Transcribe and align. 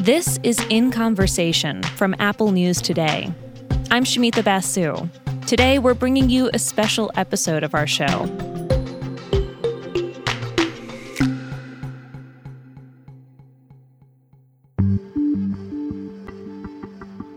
This 0.00 0.38
is 0.42 0.58
In 0.70 0.90
Conversation 0.90 1.82
from 1.82 2.14
Apple 2.18 2.52
News 2.52 2.80
Today. 2.80 3.30
I'm 3.90 4.04
Shumita 4.04 4.42
Basu. 4.42 4.96
Today, 5.46 5.78
we're 5.78 5.92
bringing 5.92 6.30
you 6.30 6.48
a 6.54 6.58
special 6.58 7.10
episode 7.16 7.62
of 7.62 7.74
our 7.74 7.86
show. 7.86 8.24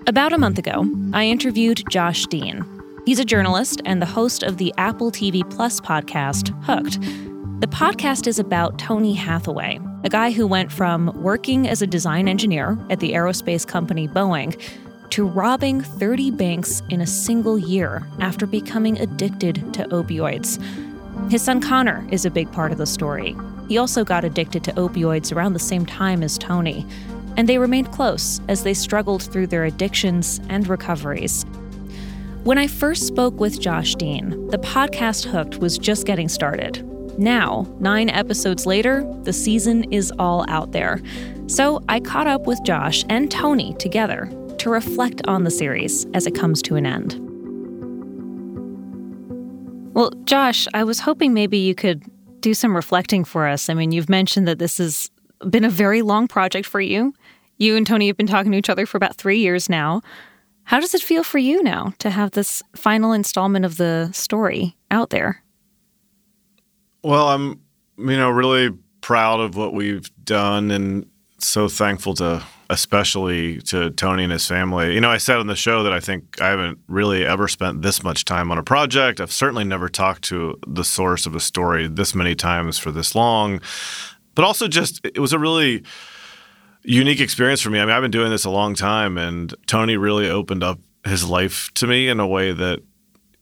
About 0.08 0.32
a 0.32 0.38
month 0.38 0.58
ago, 0.58 0.90
I 1.12 1.26
interviewed 1.26 1.84
Josh 1.90 2.26
Dean. 2.28 2.64
He's 3.06 3.20
a 3.20 3.26
journalist 3.26 3.82
and 3.84 4.02
the 4.02 4.06
host 4.06 4.42
of 4.42 4.56
the 4.56 4.74
Apple 4.78 5.12
TV 5.12 5.44
Plus 5.52 5.82
podcast, 5.82 6.58
Hooked. 6.64 7.02
The 7.60 7.68
podcast 7.68 8.26
is 8.26 8.40
about 8.40 8.80
Tony 8.80 9.14
Hathaway, 9.14 9.82
a 10.04 10.10
guy 10.10 10.32
who 10.32 10.46
went 10.46 10.72
from 10.72 11.12
working 11.22 11.68
as 11.68 11.82
a 11.82 11.88
design 11.88 12.28
engineer 12.28 12.78
at 12.90 13.00
the 13.00 13.14
aerospace 13.14 13.66
company 13.66 14.08
Boeing 14.08 14.60
to 15.12 15.26
robbing 15.26 15.80
30 15.80 16.32
banks 16.32 16.82
in 16.90 17.00
a 17.00 17.08
single 17.08 17.58
year 17.58 18.06
after 18.20 18.46
becoming 18.46 19.00
addicted 19.00 19.74
to 19.74 19.86
opioids. 19.90 20.62
His 21.32 21.42
son 21.42 21.62
Connor 21.62 22.06
is 22.12 22.26
a 22.26 22.32
big 22.32 22.52
part 22.52 22.72
of 22.72 22.78
the 22.78 22.86
story. 22.86 23.36
He 23.70 23.78
also 23.78 24.04
got 24.04 24.26
addicted 24.26 24.64
to 24.66 24.74
opioids 24.74 25.34
around 25.34 25.54
the 25.54 25.60
same 25.60 25.86
time 25.86 26.22
as 26.22 26.38
Tony, 26.38 26.86
and 27.38 27.48
they 27.48 27.58
remained 27.58 27.92
close 27.92 28.42
as 28.48 28.64
they 28.64 28.74
struggled 28.74 29.24
through 29.24 29.48
their 29.48 29.64
addictions 29.64 30.42
and 30.50 30.68
recoveries. 30.68 31.46
When 32.44 32.58
I 32.58 32.68
first 32.68 33.08
spoke 33.08 33.40
with 33.40 33.62
Josh 33.62 33.96
Dean, 33.96 34.48
the 34.48 34.58
podcast 34.58 35.26
Hooked 35.26 35.60
was 35.60 35.78
just 35.78 36.06
getting 36.06 36.28
started. 36.28 36.86
Now, 37.18 37.68
nine 37.80 38.10
episodes 38.10 38.66
later, 38.66 39.04
the 39.24 39.34
season 39.34 39.92
is 39.92 40.12
all 40.18 40.46
out 40.50 40.72
there. 40.72 41.02
So 41.48 41.84
I 41.90 42.00
caught 42.00 42.28
up 42.28 42.48
with 42.48 42.64
Josh 42.64 43.04
and 43.10 43.30
Tony 43.30 43.74
together 43.76 44.32
to 44.58 44.70
reflect 44.70 45.22
on 45.28 45.44
the 45.44 45.52
series 45.52 46.06
as 46.14 46.26
it 46.26 46.36
comes 46.36 46.62
to 46.64 46.76
an 46.76 46.86
end. 46.86 47.20
Well, 49.94 50.12
Josh, 50.24 50.68
I 50.74 50.84
was 50.84 51.00
hoping 51.00 51.34
maybe 51.34 51.58
you 51.58 51.76
could 51.76 52.04
do 52.40 52.54
some 52.54 52.76
reflecting 52.76 53.24
for 53.24 53.48
us. 53.48 53.70
I 53.70 53.76
mean, 53.76 53.92
you've 53.92 54.10
mentioned 54.10 54.48
that 54.48 54.58
this 54.58 54.80
has 54.80 55.12
been 55.50 55.64
a 55.64 55.70
very 55.70 56.02
long 56.02 56.28
project 56.28 56.68
for 56.68 56.82
you. 56.82 57.14
You 57.58 57.78
and 57.78 57.86
Tony 57.86 58.08
have 58.08 58.18
been 58.18 58.26
talking 58.26 58.52
to 58.54 58.58
each 58.58 58.70
other 58.70 58.86
for 58.88 58.98
about 58.98 59.16
three 59.18 59.40
years 59.40 59.70
now. 59.70 60.02
How 60.64 60.80
does 60.80 60.96
it 60.96 61.02
feel 61.02 61.24
for 61.24 61.38
you 61.38 61.62
now 61.62 61.94
to 62.00 62.10
have 62.10 62.32
this 62.32 62.64
final 62.76 63.14
installment 63.14 63.66
of 63.66 63.78
the 63.78 64.10
story 64.14 64.76
out 64.90 65.12
there? 65.12 65.43
Well, 67.04 67.28
I'm, 67.28 67.60
you 67.98 68.18
know, 68.18 68.30
really 68.30 68.72
proud 69.02 69.42
of 69.42 69.56
what 69.56 69.74
we've 69.74 70.10
done 70.24 70.72
and 70.72 71.06
so 71.40 71.68
thankful 71.68 72.14
to, 72.16 72.42
especially 72.70 73.62
to 73.64 73.90
Tony 73.92 74.24
and 74.24 74.32
his 74.32 74.48
family. 74.48 74.94
You 74.94 75.02
know, 75.02 75.10
I 75.10 75.18
said 75.18 75.38
on 75.38 75.48
the 75.48 75.56
show 75.56 75.84
that 75.84 75.92
I 75.92 76.00
think 76.00 76.42
I 76.42 76.48
haven't 76.48 76.80
really 76.88 77.26
ever 77.26 77.50
spent 77.50 77.82
this 77.82 78.02
much 78.04 78.24
time 78.24 78.52
on 78.52 78.58
a 78.58 78.64
project. 78.64 79.20
I've 79.20 79.34
certainly 79.34 79.66
never 79.66 79.90
talked 79.90 80.24
to 80.26 80.58
the 80.66 80.86
source 80.86 81.26
of 81.26 81.36
a 81.36 81.42
story 81.42 81.88
this 81.88 82.16
many 82.16 82.36
times 82.36 82.78
for 82.78 82.92
this 82.92 83.14
long. 83.14 83.60
But 84.36 84.46
also, 84.46 84.68
just 84.70 85.02
it 85.04 85.20
was 85.20 85.34
a 85.34 85.40
really 85.40 85.84
unique 86.84 87.20
experience 87.20 87.62
for 87.62 87.70
me. 87.70 87.80
I 87.80 87.86
mean, 87.86 87.94
I've 87.94 88.02
been 88.02 88.12
doing 88.12 88.32
this 88.32 88.46
a 88.46 88.50
long 88.50 88.74
time, 88.74 89.18
and 89.18 89.54
Tony 89.68 89.98
really 89.98 90.30
opened 90.30 90.64
up 90.64 90.80
his 91.06 91.28
life 91.28 91.70
to 91.76 91.86
me 91.86 92.08
in 92.08 92.20
a 92.20 92.28
way 92.28 92.54
that 92.54 92.80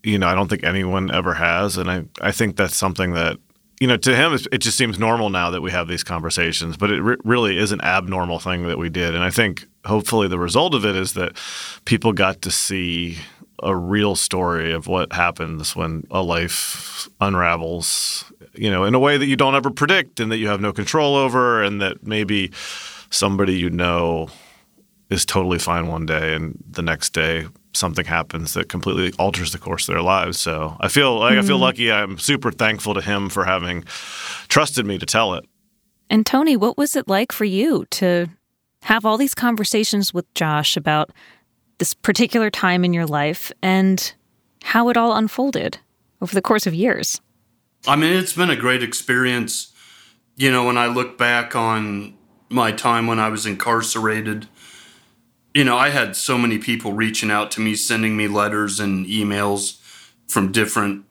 you 0.03 0.17
know 0.17 0.27
I 0.27 0.35
don't 0.35 0.49
think 0.49 0.63
anyone 0.63 1.13
ever 1.13 1.35
has, 1.35 1.77
and 1.77 1.89
I 1.89 2.05
I 2.19 2.31
think 2.31 2.57
that's 2.57 2.75
something 2.75 3.13
that 3.13 3.37
you 3.81 3.87
know, 3.87 3.97
to 3.97 4.15
him, 4.15 4.37
it 4.51 4.59
just 4.59 4.77
seems 4.77 4.99
normal 4.99 5.31
now 5.31 5.49
that 5.49 5.61
we 5.61 5.71
have 5.71 5.87
these 5.87 6.03
conversations, 6.03 6.77
but 6.77 6.91
it 6.91 7.01
re- 7.01 7.17
really 7.23 7.57
is 7.57 7.71
an 7.71 7.81
abnormal 7.81 8.37
thing 8.37 8.67
that 8.67 8.77
we 8.77 8.89
did. 8.89 9.15
And 9.15 9.23
I 9.23 9.31
think 9.31 9.65
hopefully 9.85 10.27
the 10.27 10.37
result 10.37 10.75
of 10.75 10.85
it 10.85 10.95
is 10.95 11.13
that 11.15 11.35
people 11.85 12.13
got 12.13 12.43
to 12.43 12.51
see 12.51 13.17
a 13.63 13.75
real 13.75 14.15
story 14.15 14.71
of 14.71 14.85
what 14.85 15.11
happens 15.11 15.75
when 15.75 16.05
a 16.11 16.21
life 16.21 17.09
unravels, 17.21 18.31
you 18.53 18.69
know, 18.69 18.83
in 18.83 18.93
a 18.93 18.99
way 18.99 19.17
that 19.17 19.25
you 19.25 19.35
don't 19.35 19.55
ever 19.55 19.71
predict 19.71 20.19
and 20.19 20.31
that 20.31 20.37
you 20.37 20.47
have 20.47 20.61
no 20.61 20.71
control 20.71 21.15
over, 21.15 21.63
and 21.63 21.81
that 21.81 22.05
maybe 22.05 22.51
somebody 23.09 23.57
you 23.57 23.71
know 23.71 24.29
is 25.09 25.25
totally 25.25 25.57
fine 25.57 25.87
one 25.87 26.05
day 26.05 26.35
and 26.35 26.55
the 26.69 26.83
next 26.83 27.13
day 27.13 27.47
something 27.73 28.05
happens 28.05 28.53
that 28.53 28.69
completely 28.69 29.13
alters 29.17 29.51
the 29.51 29.57
course 29.57 29.87
of 29.87 29.93
their 29.93 30.01
lives. 30.01 30.39
So 30.39 30.77
I 30.79 30.87
feel 30.87 31.19
like 31.19 31.35
mm. 31.35 31.39
I 31.39 31.41
feel 31.41 31.55
mm-hmm. 31.55 31.63
lucky. 31.63 31.91
I'm 31.91 32.17
super 32.17 32.51
thankful 32.51 32.93
to 32.93 33.01
him 33.01 33.29
for 33.29 33.45
having 33.45 33.83
trusted 34.47 34.85
me 34.85 34.97
to 34.97 35.05
tell 35.05 35.33
it. 35.33 35.45
And 36.09 36.25
Tony, 36.25 36.57
what 36.57 36.77
was 36.77 36.95
it 36.95 37.07
like 37.07 37.31
for 37.31 37.45
you 37.45 37.85
to 37.91 38.27
have 38.83 39.05
all 39.05 39.17
these 39.17 39.35
conversations 39.35 40.13
with 40.13 40.31
Josh 40.33 40.75
about 40.75 41.11
this 41.77 41.93
particular 41.93 42.49
time 42.49 42.83
in 42.83 42.93
your 42.93 43.05
life 43.05 43.51
and 43.61 44.13
how 44.63 44.89
it 44.89 44.97
all 44.97 45.15
unfolded 45.15 45.79
over 46.21 46.33
the 46.35 46.41
course 46.41 46.67
of 46.67 46.73
years? 46.73 47.21
I 47.87 47.95
mean, 47.95 48.13
it's 48.13 48.33
been 48.33 48.49
a 48.49 48.55
great 48.55 48.83
experience. 48.83 49.73
You 50.35 50.51
know, 50.51 50.65
when 50.65 50.77
I 50.77 50.87
look 50.87 51.17
back 51.17 51.55
on 51.55 52.17
my 52.49 52.71
time 52.71 53.07
when 53.07 53.19
I 53.19 53.29
was 53.29 53.45
incarcerated, 53.45 54.47
you 55.53 55.63
know, 55.63 55.77
I 55.77 55.89
had 55.89 56.15
so 56.15 56.37
many 56.37 56.57
people 56.57 56.93
reaching 56.93 57.29
out 57.31 57.51
to 57.51 57.61
me, 57.61 57.75
sending 57.75 58.15
me 58.15 58.27
letters 58.27 58.79
and 58.79 59.05
emails 59.05 59.79
from 60.27 60.51
different, 60.51 61.05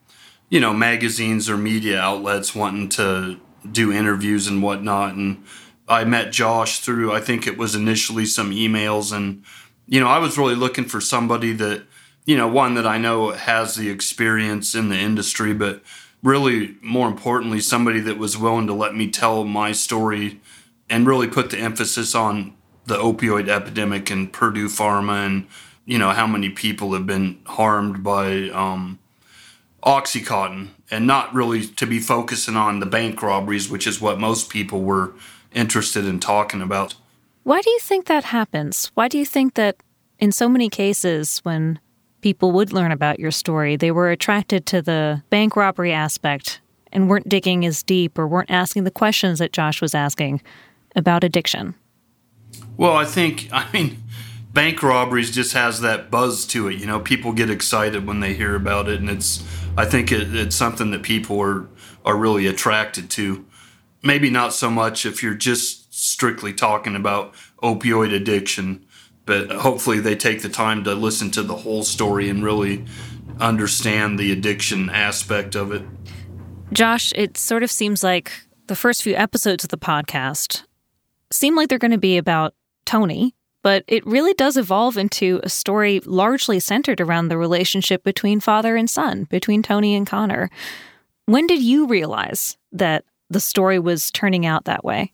you 0.49 0.61
know, 0.61 0.73
magazines 0.73 1.51
or 1.51 1.57
media 1.57 2.01
outlets 2.01 2.55
wanting 2.55 2.89
to 2.91 3.39
do 3.71 3.93
interviews 3.93 4.47
and 4.47 4.63
whatnot. 4.63 5.15
And 5.15 5.45
I 5.87 6.05
met 6.05 6.33
Josh 6.33 6.81
through, 6.81 7.13
I 7.13 7.21
think 7.21 7.47
it 7.47 7.59
was 7.59 7.75
initially 7.75 8.25
some 8.25 8.51
emails. 8.51 9.15
And, 9.15 9.45
you 9.87 10.01
know, 10.01 10.09
I 10.09 10.19
was 10.19 10.39
really 10.39 10.55
looking 10.55 10.87
for 10.87 11.01
somebody 11.01 11.53
that, 11.55 11.83
you 12.25 12.37
know, 12.37 12.49
one 12.49 12.75
that 12.75 12.87
I 12.87 12.97
know 12.97 13.31
has 13.33 13.75
the 13.75 13.91
experience 13.91 14.75
in 14.75 14.89
the 14.89 14.99
industry, 14.99 15.53
but 15.53 15.83
really 16.23 16.77
more 16.81 17.09
importantly, 17.09 17.61
somebody 17.61 18.01
that 18.01 18.19
was 18.19 18.39
willing 18.39 18.67
to 18.69 18.73
let 18.73 18.95
me 18.95 19.11
tell 19.11 19.45
my 19.45 19.73
story 19.73 20.41
and 20.89 21.07
really 21.07 21.29
put 21.29 21.51
the 21.51 21.59
emphasis 21.59 22.15
on 22.15 22.55
the 22.91 22.97
opioid 22.97 23.49
epidemic 23.49 24.11
and 24.11 24.33
Purdue 24.33 24.69
Pharma 24.69 25.25
and 25.25 25.47
you 25.87 25.97
know 25.97 26.11
how 26.11 26.27
many 26.27 26.51
people 26.51 26.93
have 26.93 27.07
been 27.07 27.39
harmed 27.47 28.03
by 28.03 28.51
um, 28.51 28.99
OxyContin 29.85 30.69
and 30.91 31.07
not 31.07 31.33
really 31.33 31.65
to 31.67 31.87
be 31.87 32.01
focusing 32.01 32.57
on 32.57 32.81
the 32.81 32.87
bank 32.87 33.23
robberies, 33.23 33.71
which 33.71 33.87
is 33.87 34.01
what 34.01 34.19
most 34.19 34.51
people 34.51 34.83
were 34.83 35.15
interested 35.53 36.05
in 36.05 36.21
talking 36.21 36.61
about. 36.61 36.97
Why 37.45 37.61
do 37.61 37.71
you 37.71 37.79
think 37.79 38.07
that 38.07 38.25
happens? 38.25 38.91
Why 38.95 39.09
do 39.09 39.19
you 39.19 39.25
think 39.25 39.55
that 39.55 39.77
in 40.19 40.33
so 40.33 40.49
many 40.49 40.69
cases 40.69 41.39
when 41.45 41.79
people 42.21 42.53
would 42.53 42.73
learn 42.73 42.93
about 42.93 43.19
your 43.19 43.31
story, 43.31 43.77
they 43.77 43.91
were 43.91 44.11
attracted 44.11 44.67
to 44.67 44.83
the 44.83 45.23
bank 45.31 45.57
robbery 45.57 45.93
aspect 45.93 46.61
and 46.93 47.09
weren't 47.09 47.29
digging 47.29 47.65
as 47.65 47.83
deep 47.83 48.19
or 48.19 48.27
weren't 48.27 48.51
asking 48.51 48.85
the 48.85 48.91
questions 48.91 49.39
that 49.39 49.53
Josh 49.53 49.81
was 49.81 49.95
asking 49.95 50.43
about 50.97 51.25
addiction? 51.25 51.75
Well, 52.81 52.97
I 52.97 53.05
think, 53.05 53.49
I 53.53 53.71
mean, 53.73 54.03
bank 54.55 54.83
robberies 54.83 55.31
just 55.31 55.53
has 55.53 55.83
that 55.83 56.11
buzz 56.11 56.47
to 56.47 56.69
it. 56.69 56.81
You 56.81 56.87
know, 56.87 56.99
people 56.99 57.33
get 57.33 57.51
excited 57.51 58.07
when 58.07 58.21
they 58.21 58.33
hear 58.33 58.57
about 58.57 58.89
it, 58.89 59.01
and 59.01 59.11
it's, 59.11 59.45
I 59.77 59.85
think 59.85 60.11
it, 60.11 60.35
it's 60.35 60.57
something 60.57 60.91
that 60.93 61.03
people 61.03 61.39
are, 61.41 61.69
are 62.07 62.17
really 62.17 62.47
attracted 62.47 63.11
to. 63.11 63.45
Maybe 64.03 64.31
not 64.31 64.55
so 64.55 64.71
much 64.71 65.05
if 65.05 65.23
you're 65.23 65.35
just 65.35 65.93
strictly 65.93 66.55
talking 66.55 66.97
about 66.97 67.35
opioid 67.63 68.15
addiction, 68.15 68.87
but 69.27 69.51
hopefully 69.51 70.01
they 70.01 70.17
take 70.17 70.41
the 70.41 70.49
time 70.49 70.83
to 70.85 70.95
listen 70.95 71.31
to 71.33 71.43
the 71.43 71.57
whole 71.57 71.83
story 71.83 72.31
and 72.31 72.43
really 72.43 72.87
understand 73.39 74.19
the 74.19 74.33
addiction 74.33 74.89
aspect 74.89 75.55
of 75.55 75.71
it. 75.71 75.83
Josh, 76.73 77.13
it 77.15 77.37
sort 77.37 77.63
of 77.63 77.71
seems 77.71 78.03
like 78.03 78.33
the 78.69 78.77
first 78.77 79.03
few 79.03 79.15
episodes 79.17 79.65
of 79.65 79.69
the 79.69 79.77
podcast 79.77 80.65
seem 81.31 81.55
like 81.55 81.69
they're 81.69 81.79
going 81.79 81.91
to 81.91 81.99
be 81.99 82.17
about 82.17 82.55
Tony, 82.91 83.37
but 83.63 83.85
it 83.87 84.05
really 84.05 84.35
does 84.35 84.57
evolve 84.57 84.97
into 84.97 85.39
a 85.45 85.49
story 85.49 86.01
largely 86.01 86.59
centered 86.59 87.01
around 87.01 87.29
the 87.29 87.39
relationship 87.39 88.03
between 88.03 88.41
father 88.41 88.75
and 88.75 88.91
son, 88.91 89.29
between 89.31 89.63
Tony 89.63 89.95
and 89.95 90.09
Connor. 90.09 90.51
When 91.27 91.47
did 91.47 91.63
you 91.63 91.87
realize 91.87 92.57
that 92.73 93.05
the 93.29 93.39
story 93.39 93.79
was 93.79 94.11
turning 94.11 94.45
out 94.45 94.65
that 94.65 94.85
way? 94.85 95.13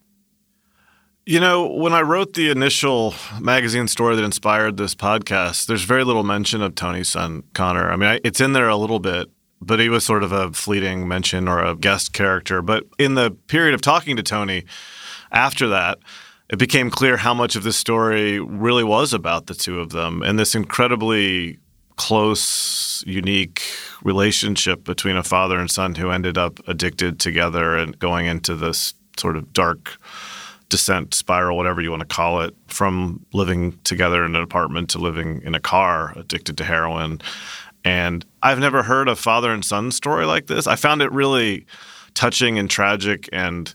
You 1.27 1.39
know, 1.39 1.67
when 1.67 1.93
I 1.93 2.01
wrote 2.01 2.33
the 2.33 2.49
initial 2.49 3.13
magazine 3.39 3.87
story 3.87 4.15
that 4.15 4.23
inspired 4.23 4.77
this 4.77 4.95
podcast, 4.95 5.67
there's 5.67 5.83
very 5.83 6.03
little 6.03 6.23
mention 6.23 6.63
of 6.63 6.73
Tony's 6.73 7.09
son, 7.09 7.43
Connor. 7.53 7.91
I 7.91 7.95
mean, 7.95 8.09
I, 8.09 8.19
it's 8.23 8.41
in 8.41 8.53
there 8.53 8.69
a 8.69 8.77
little 8.77 8.99
bit, 8.99 9.29
but 9.61 9.79
he 9.79 9.89
was 9.89 10.03
sort 10.03 10.23
of 10.23 10.31
a 10.31 10.51
fleeting 10.51 11.07
mention 11.07 11.47
or 11.47 11.63
a 11.63 11.75
guest 11.75 12.11
character. 12.11 12.63
But 12.63 12.85
in 12.97 13.13
the 13.13 13.29
period 13.29 13.75
of 13.75 13.81
talking 13.81 14.15
to 14.15 14.23
Tony 14.23 14.65
after 15.31 15.67
that, 15.67 15.99
it 16.49 16.57
became 16.57 16.89
clear 16.89 17.17
how 17.17 17.33
much 17.33 17.55
of 17.55 17.63
this 17.63 17.77
story 17.77 18.39
really 18.39 18.83
was 18.83 19.13
about 19.13 19.47
the 19.47 19.53
two 19.53 19.79
of 19.79 19.89
them 19.89 20.21
and 20.23 20.39
this 20.39 20.55
incredibly 20.55 21.59
close, 21.97 23.03
unique 23.05 23.63
relationship 24.03 24.83
between 24.83 25.17
a 25.17 25.23
father 25.23 25.59
and 25.59 25.69
son 25.69 25.95
who 25.95 26.11
ended 26.11 26.37
up 26.37 26.59
addicted 26.67 27.19
together 27.19 27.75
and 27.75 27.99
going 27.99 28.27
into 28.27 28.55
this 28.55 28.93
sort 29.17 29.35
of 29.35 29.51
dark 29.51 29.97
descent 30.69 31.13
spiral, 31.13 31.57
whatever 31.57 31.81
you 31.81 31.89
want 31.89 32.01
to 32.01 32.07
call 32.07 32.41
it, 32.41 32.53
from 32.67 33.25
living 33.33 33.77
together 33.83 34.23
in 34.25 34.35
an 34.35 34.41
apartment 34.41 34.89
to 34.91 34.99
living 34.99 35.41
in 35.43 35.55
a 35.55 35.59
car, 35.59 36.13
addicted 36.15 36.57
to 36.57 36.63
heroin. 36.63 37.19
And 37.83 38.25
I've 38.43 38.59
never 38.59 38.83
heard 38.83 39.07
a 39.07 39.15
father 39.15 39.51
and 39.51 39.63
son 39.63 39.91
story 39.91 40.25
like 40.25 40.47
this. 40.47 40.67
I 40.67 40.75
found 40.75 41.01
it 41.01 41.11
really 41.11 41.65
touching 42.13 42.59
and 42.59 42.69
tragic 42.69 43.29
and 43.31 43.73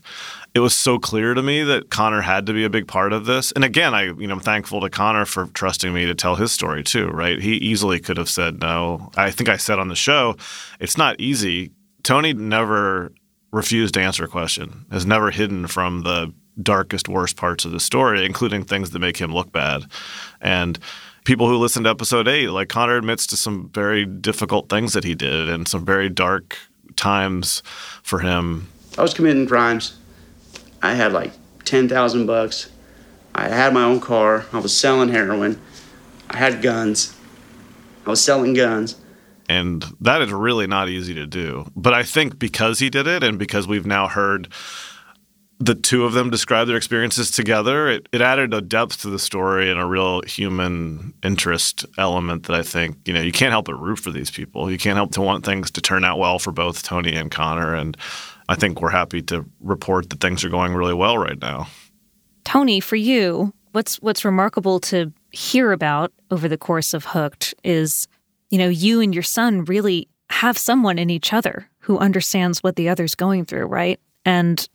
it 0.53 0.59
was 0.59 0.75
so 0.75 0.99
clear 0.99 1.33
to 1.33 1.41
me 1.41 1.63
that 1.63 1.89
Connor 1.89 2.21
had 2.21 2.45
to 2.45 2.53
be 2.53 2.63
a 2.63 2.69
big 2.69 2.87
part 2.87 3.11
of 3.11 3.25
this. 3.25 3.51
And 3.53 3.63
again, 3.63 3.93
I 3.93 4.03
you 4.03 4.27
know 4.27 4.35
I'm 4.35 4.39
thankful 4.39 4.81
to 4.81 4.89
Connor 4.89 5.25
for 5.25 5.47
trusting 5.47 5.93
me 5.93 6.05
to 6.05 6.13
tell 6.13 6.35
his 6.35 6.51
story 6.51 6.83
too, 6.83 7.07
right? 7.07 7.41
He 7.41 7.53
easily 7.55 7.99
could 7.99 8.17
have 8.17 8.29
said 8.29 8.61
no. 8.61 9.11
I 9.17 9.31
think 9.31 9.49
I 9.49 9.57
said 9.57 9.79
on 9.79 9.87
the 9.87 9.95
show, 9.95 10.35
it's 10.79 10.97
not 10.97 11.19
easy. 11.19 11.71
Tony 12.03 12.33
never 12.33 13.11
refused 13.51 13.95
to 13.95 14.01
answer 14.01 14.25
a 14.25 14.27
question. 14.27 14.85
Has 14.91 15.05
never 15.05 15.31
hidden 15.31 15.67
from 15.67 16.01
the 16.01 16.33
darkest 16.61 17.09
worst 17.09 17.35
parts 17.35 17.65
of 17.65 17.71
the 17.71 17.79
story, 17.79 18.23
including 18.23 18.63
things 18.63 18.91
that 18.91 18.99
make 18.99 19.17
him 19.17 19.33
look 19.33 19.51
bad. 19.51 19.85
And 20.39 20.77
people 21.23 21.47
who 21.47 21.57
listened 21.57 21.85
to 21.85 21.89
episode 21.89 22.27
8, 22.27 22.49
like 22.49 22.69
Connor 22.69 22.97
admits 22.97 23.25
to 23.27 23.37
some 23.37 23.69
very 23.73 24.05
difficult 24.05 24.69
things 24.69 24.93
that 24.93 25.03
he 25.03 25.15
did 25.15 25.49
and 25.49 25.67
some 25.67 25.83
very 25.83 26.09
dark 26.09 26.57
times 26.95 27.63
for 28.03 28.19
him. 28.19 28.67
I 28.99 29.01
was 29.01 29.15
committing 29.15 29.47
crimes 29.47 29.97
I 30.83 30.93
had 30.93 31.13
like 31.13 31.31
10,000 31.63 32.25
bucks. 32.27 32.69
I 33.33 33.47
had 33.47 33.73
my 33.73 33.83
own 33.83 33.99
car. 33.99 34.45
I 34.51 34.59
was 34.59 34.77
selling 34.77 35.09
heroin. 35.09 35.59
I 36.29 36.37
had 36.37 36.61
guns. 36.61 37.15
I 38.05 38.09
was 38.09 38.23
selling 38.23 38.53
guns. 38.53 38.97
And 39.47 39.83
that 40.01 40.21
is 40.21 40.31
really 40.31 40.67
not 40.67 40.89
easy 40.89 41.13
to 41.15 41.25
do. 41.25 41.65
But 41.75 41.93
I 41.93 42.03
think 42.03 42.37
because 42.37 42.79
he 42.79 42.89
did 42.89 43.07
it 43.07 43.23
and 43.23 43.39
because 43.39 43.67
we've 43.67 43.85
now 43.85 44.07
heard 44.07 44.49
the 45.59 45.75
two 45.75 46.03
of 46.03 46.13
them 46.13 46.29
describe 46.29 46.67
their 46.67 46.75
experiences 46.75 47.31
together, 47.31 47.87
it, 47.87 48.09
it 48.11 48.21
added 48.21 48.53
a 48.53 48.59
depth 48.59 49.01
to 49.01 49.09
the 49.09 49.19
story 49.19 49.71
and 49.71 49.79
a 49.79 49.85
real 49.85 50.21
human 50.23 51.13
interest 51.23 51.85
element 51.97 52.43
that 52.47 52.55
I 52.55 52.61
think, 52.61 52.97
you 53.05 53.13
know, 53.13 53.21
you 53.21 53.31
can't 53.31 53.51
help 53.51 53.65
but 53.65 53.75
root 53.75 53.99
for 53.99 54.11
these 54.11 54.29
people. 54.29 54.69
You 54.69 54.77
can't 54.77 54.97
help 54.97 55.11
to 55.13 55.21
want 55.21 55.45
things 55.45 55.71
to 55.71 55.81
turn 55.81 56.03
out 56.03 56.19
well 56.19 56.39
for 56.39 56.51
both 56.51 56.83
Tony 56.83 57.15
and 57.15 57.31
Connor. 57.31 57.73
And 57.73 57.95
I 58.49 58.55
think 58.55 58.81
we're 58.81 58.89
happy 58.89 59.21
to 59.23 59.45
report 59.61 60.09
that 60.09 60.19
things 60.19 60.43
are 60.43 60.49
going 60.49 60.73
really 60.73 60.93
well 60.93 61.17
right 61.17 61.39
now. 61.39 61.67
Tony, 62.43 62.79
for 62.79 62.95
you, 62.95 63.53
what's 63.71 63.97
what's 63.97 64.25
remarkable 64.25 64.79
to 64.81 65.11
hear 65.31 65.71
about 65.71 66.11
over 66.31 66.47
the 66.47 66.57
course 66.57 66.93
of 66.93 67.05
Hooked 67.05 67.55
is, 67.63 68.07
you 68.49 68.57
know, 68.57 68.69
you 68.69 69.01
and 69.01 69.13
your 69.13 69.23
son 69.23 69.65
really 69.65 70.07
have 70.29 70.57
someone 70.57 70.99
in 70.99 71.09
each 71.09 71.33
other 71.33 71.69
who 71.79 71.97
understands 71.97 72.63
what 72.63 72.75
the 72.75 72.89
other's 72.89 73.15
going 73.15 73.45
through, 73.45 73.65
right? 73.65 73.99
And 74.25 74.67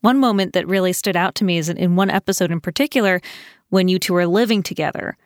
one 0.00 0.18
moment 0.18 0.52
that 0.52 0.68
really 0.68 0.92
stood 0.92 1.16
out 1.16 1.34
to 1.36 1.44
me 1.44 1.58
is 1.58 1.68
in 1.68 1.96
one 1.96 2.10
episode 2.10 2.50
in 2.50 2.60
particular 2.60 3.20
when 3.70 3.88
you 3.88 3.98
two 3.98 4.14
are 4.16 4.26
living 4.26 4.62
together. 4.62 5.16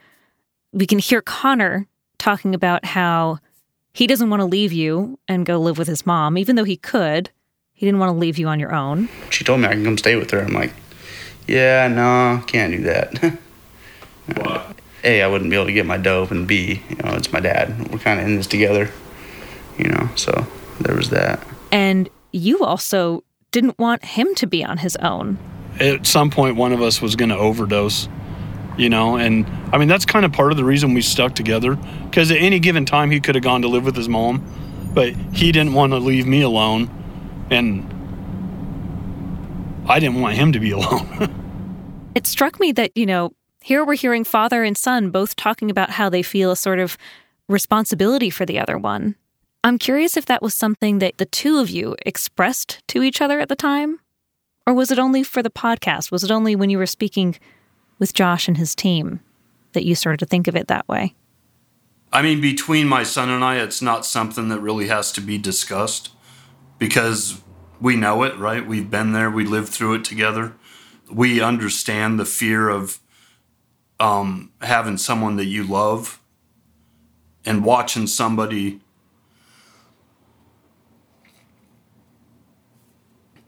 We 0.72 0.86
can 0.86 0.98
hear 0.98 1.20
Connor 1.20 1.86
talking 2.18 2.54
about 2.54 2.84
how 2.84 3.38
he 3.92 4.06
doesn't 4.06 4.30
want 4.30 4.40
to 4.40 4.46
leave 4.46 4.72
you 4.72 5.18
and 5.26 5.44
go 5.44 5.58
live 5.58 5.78
with 5.78 5.88
his 5.88 6.06
mom, 6.06 6.38
even 6.38 6.56
though 6.56 6.64
he 6.64 6.76
could. 6.76 7.30
He 7.78 7.86
didn't 7.86 8.00
want 8.00 8.10
to 8.10 8.18
leave 8.18 8.38
you 8.38 8.48
on 8.48 8.58
your 8.58 8.74
own. 8.74 9.08
She 9.30 9.44
told 9.44 9.60
me 9.60 9.68
I 9.68 9.74
can 9.74 9.84
come 9.84 9.96
stay 9.96 10.16
with 10.16 10.32
her. 10.32 10.40
I'm 10.40 10.52
like, 10.52 10.72
yeah, 11.46 11.86
no, 11.86 12.42
can't 12.46 12.72
do 12.72 12.82
that. 12.82 13.38
What? 14.36 14.76
A, 15.04 15.22
I 15.22 15.26
wouldn't 15.26 15.48
be 15.48 15.56
able 15.56 15.64
to 15.64 15.72
get 15.72 15.86
my 15.86 15.96
dope, 15.96 16.30
and 16.30 16.46
B, 16.46 16.82
you 16.90 16.96
know, 16.96 17.14
it's 17.14 17.32
my 17.32 17.40
dad. 17.40 17.90
We're 17.90 17.98
kind 17.98 18.20
of 18.20 18.26
in 18.26 18.36
this 18.36 18.46
together, 18.46 18.90
you 19.78 19.88
know, 19.88 20.10
so 20.16 20.46
there 20.80 20.94
was 20.94 21.08
that. 21.08 21.42
And 21.72 22.10
you 22.30 22.62
also 22.62 23.24
didn't 23.50 23.78
want 23.78 24.04
him 24.04 24.34
to 24.34 24.46
be 24.46 24.62
on 24.62 24.76
his 24.76 24.96
own. 24.96 25.38
At 25.80 26.06
some 26.06 26.28
point, 26.28 26.56
one 26.56 26.74
of 26.74 26.82
us 26.82 27.00
was 27.00 27.16
going 27.16 27.30
to 27.30 27.38
overdose, 27.38 28.06
you 28.76 28.90
know, 28.90 29.16
and 29.16 29.46
I 29.72 29.78
mean, 29.78 29.88
that's 29.88 30.04
kind 30.04 30.26
of 30.26 30.32
part 30.32 30.50
of 30.50 30.58
the 30.58 30.64
reason 30.64 30.92
we 30.92 31.00
stuck 31.00 31.34
together 31.34 31.76
because 32.04 32.30
at 32.30 32.36
any 32.36 32.58
given 32.58 32.84
time, 32.84 33.10
he 33.10 33.18
could 33.18 33.34
have 33.34 33.44
gone 33.44 33.62
to 33.62 33.68
live 33.68 33.86
with 33.86 33.96
his 33.96 34.10
mom, 34.10 34.44
but 34.92 35.14
he 35.32 35.52
didn't 35.52 35.72
want 35.72 35.92
to 35.94 35.98
leave 35.98 36.26
me 36.26 36.42
alone 36.42 36.90
and 37.50 37.82
I 39.88 39.98
didn't 39.98 40.20
want 40.20 40.36
him 40.36 40.52
to 40.52 40.60
be 40.60 40.70
alone. 40.72 42.10
it 42.14 42.26
struck 42.26 42.60
me 42.60 42.72
that, 42.72 42.96
you 42.96 43.06
know, 43.06 43.32
here 43.62 43.84
we're 43.84 43.94
hearing 43.94 44.24
father 44.24 44.62
and 44.62 44.76
son 44.76 45.10
both 45.10 45.36
talking 45.36 45.70
about 45.70 45.90
how 45.90 46.08
they 46.08 46.22
feel 46.22 46.50
a 46.50 46.56
sort 46.56 46.78
of 46.78 46.96
responsibility 47.48 48.30
for 48.30 48.46
the 48.46 48.58
other 48.58 48.78
one. 48.78 49.16
I'm 49.64 49.78
curious 49.78 50.16
if 50.16 50.26
that 50.26 50.42
was 50.42 50.54
something 50.54 50.98
that 51.00 51.18
the 51.18 51.26
two 51.26 51.58
of 51.58 51.68
you 51.68 51.96
expressed 52.06 52.82
to 52.88 53.02
each 53.02 53.20
other 53.20 53.40
at 53.40 53.48
the 53.48 53.56
time? 53.56 54.00
Or 54.66 54.74
was 54.74 54.90
it 54.90 54.98
only 54.98 55.22
for 55.22 55.42
the 55.42 55.50
podcast? 55.50 56.12
Was 56.12 56.22
it 56.22 56.30
only 56.30 56.54
when 56.54 56.70
you 56.70 56.78
were 56.78 56.86
speaking 56.86 57.38
with 57.98 58.14
Josh 58.14 58.48
and 58.48 58.56
his 58.56 58.74
team 58.74 59.20
that 59.72 59.84
you 59.84 59.94
started 59.94 60.20
to 60.20 60.26
think 60.26 60.46
of 60.46 60.54
it 60.54 60.68
that 60.68 60.86
way? 60.88 61.14
I 62.12 62.22
mean, 62.22 62.40
between 62.40 62.86
my 62.86 63.02
son 63.02 63.28
and 63.28 63.42
I, 63.42 63.56
it's 63.56 63.82
not 63.82 64.06
something 64.06 64.48
that 64.48 64.60
really 64.60 64.88
has 64.88 65.10
to 65.12 65.20
be 65.20 65.38
discussed 65.38 66.10
because 66.78 67.42
we 67.80 67.96
know 67.96 68.22
it, 68.22 68.36
right? 68.38 68.66
We've 68.66 68.90
been 68.90 69.12
there, 69.12 69.30
we 69.30 69.44
lived 69.44 69.68
through 69.68 69.94
it 69.94 70.04
together. 70.04 70.54
We 71.10 71.40
understand 71.40 72.18
the 72.18 72.24
fear 72.24 72.68
of 72.68 73.00
um, 74.00 74.52
having 74.60 74.98
someone 74.98 75.36
that 75.36 75.46
you 75.46 75.64
love 75.64 76.20
and 77.44 77.64
watching 77.64 78.06
somebody. 78.06 78.80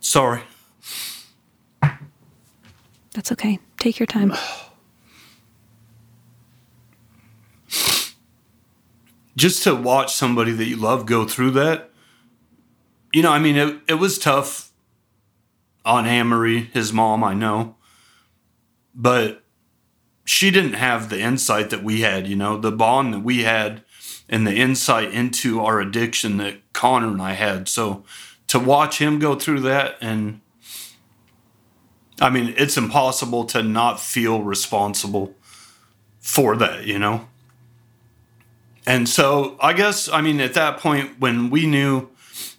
Sorry. 0.01 0.43
That's 3.13 3.33
okay. 3.33 3.59
Take 3.79 3.99
your 3.99 4.07
time. 4.07 4.33
Just 9.37 9.63
to 9.65 9.75
watch 9.75 10.15
somebody 10.15 10.53
that 10.53 10.67
you 10.67 10.77
love 10.77 11.07
go 11.07 11.27
through 11.27 11.53
that 11.53 11.90
you 13.13 13.23
know, 13.23 13.33
I 13.33 13.39
mean, 13.39 13.57
it, 13.57 13.77
it 13.89 13.95
was 13.95 14.19
tough 14.19 14.71
on 15.85 16.07
Anne 16.07 16.29
Marie, 16.29 16.71
his 16.73 16.93
mom, 16.93 17.25
I 17.25 17.35
know, 17.35 17.77
but 18.95 19.43
she 20.25 20.51
didn't 20.51 20.75
have 20.75 21.09
the 21.09 21.21
insight 21.21 21.71
that 21.71 21.83
we 21.83 22.03
had, 22.03 22.27
you 22.27 22.37
know, 22.37 22.57
the 22.57 22.71
bond 22.71 23.15
that 23.15 23.21
we 23.21 23.43
had 23.43 23.83
and 24.29 24.47
the 24.47 24.55
insight 24.55 25.13
into 25.13 25.61
our 25.61 25.81
addiction 25.81 26.37
that 26.37 26.61
Connor 26.73 27.09
and 27.09 27.21
I 27.21 27.33
had. 27.33 27.69
So 27.69 28.05
to 28.47 28.59
watch 28.59 28.99
him 28.99 29.19
go 29.19 29.35
through 29.35 29.61
that 29.61 29.97
and 30.01 30.41
I 32.21 32.29
mean, 32.29 32.55
it's 32.59 32.77
impossible 32.77 33.45
to 33.47 33.63
not 33.63 33.99
feel 33.99 34.43
responsible 34.43 35.35
for 36.21 36.55
that, 36.57 36.87
you 36.87 36.99
know? 36.99 37.27
And 38.87 39.09
so 39.09 39.57
I 39.61 39.73
guess, 39.73 40.09
I 40.09 40.21
mean, 40.21 40.41
at 40.41 40.55
that 40.55 40.79
point 40.79 41.19
when 41.19 41.51
we 41.51 41.67
knew 41.67 42.11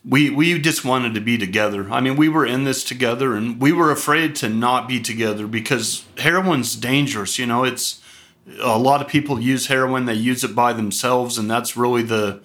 we 0.04 0.30
we 0.30 0.58
just 0.60 0.84
wanted 0.84 1.14
to 1.14 1.22
be 1.22 1.38
together. 1.38 1.92
I 1.92 2.02
mean, 2.02 2.16
we 2.16 2.30
were 2.30 2.46
in 2.46 2.64
this 2.64 2.84
together, 2.84 3.36
and 3.36 3.62
we 3.62 3.72
were 3.72 3.92
afraid 3.92 4.36
to 4.38 4.50
not 4.50 4.88
be 4.88 5.00
together 5.00 5.48
because 5.48 6.06
heroin's 6.18 6.76
dangerous. 6.76 7.38
You 7.38 7.46
know, 7.46 7.64
it's 7.64 8.02
a 8.60 8.80
lot 8.80 9.02
of 9.02 9.08
people 9.08 9.40
use 9.40 9.68
heroin; 9.68 10.06
they 10.06 10.14
use 10.16 10.44
it 10.44 10.56
by 10.56 10.74
themselves, 10.74 11.38
and 11.38 11.50
that's 11.50 11.78
really 11.78 12.02
the 12.02 12.42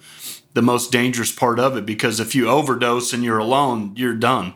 the 0.53 0.61
most 0.61 0.91
dangerous 0.91 1.31
part 1.31 1.59
of 1.59 1.75
it. 1.75 1.85
Because 1.85 2.19
if 2.19 2.35
you 2.35 2.47
overdose 2.47 3.11
and 3.11 3.23
you're 3.23 3.39
alone, 3.39 3.93
you're 3.95 4.15
done. 4.15 4.53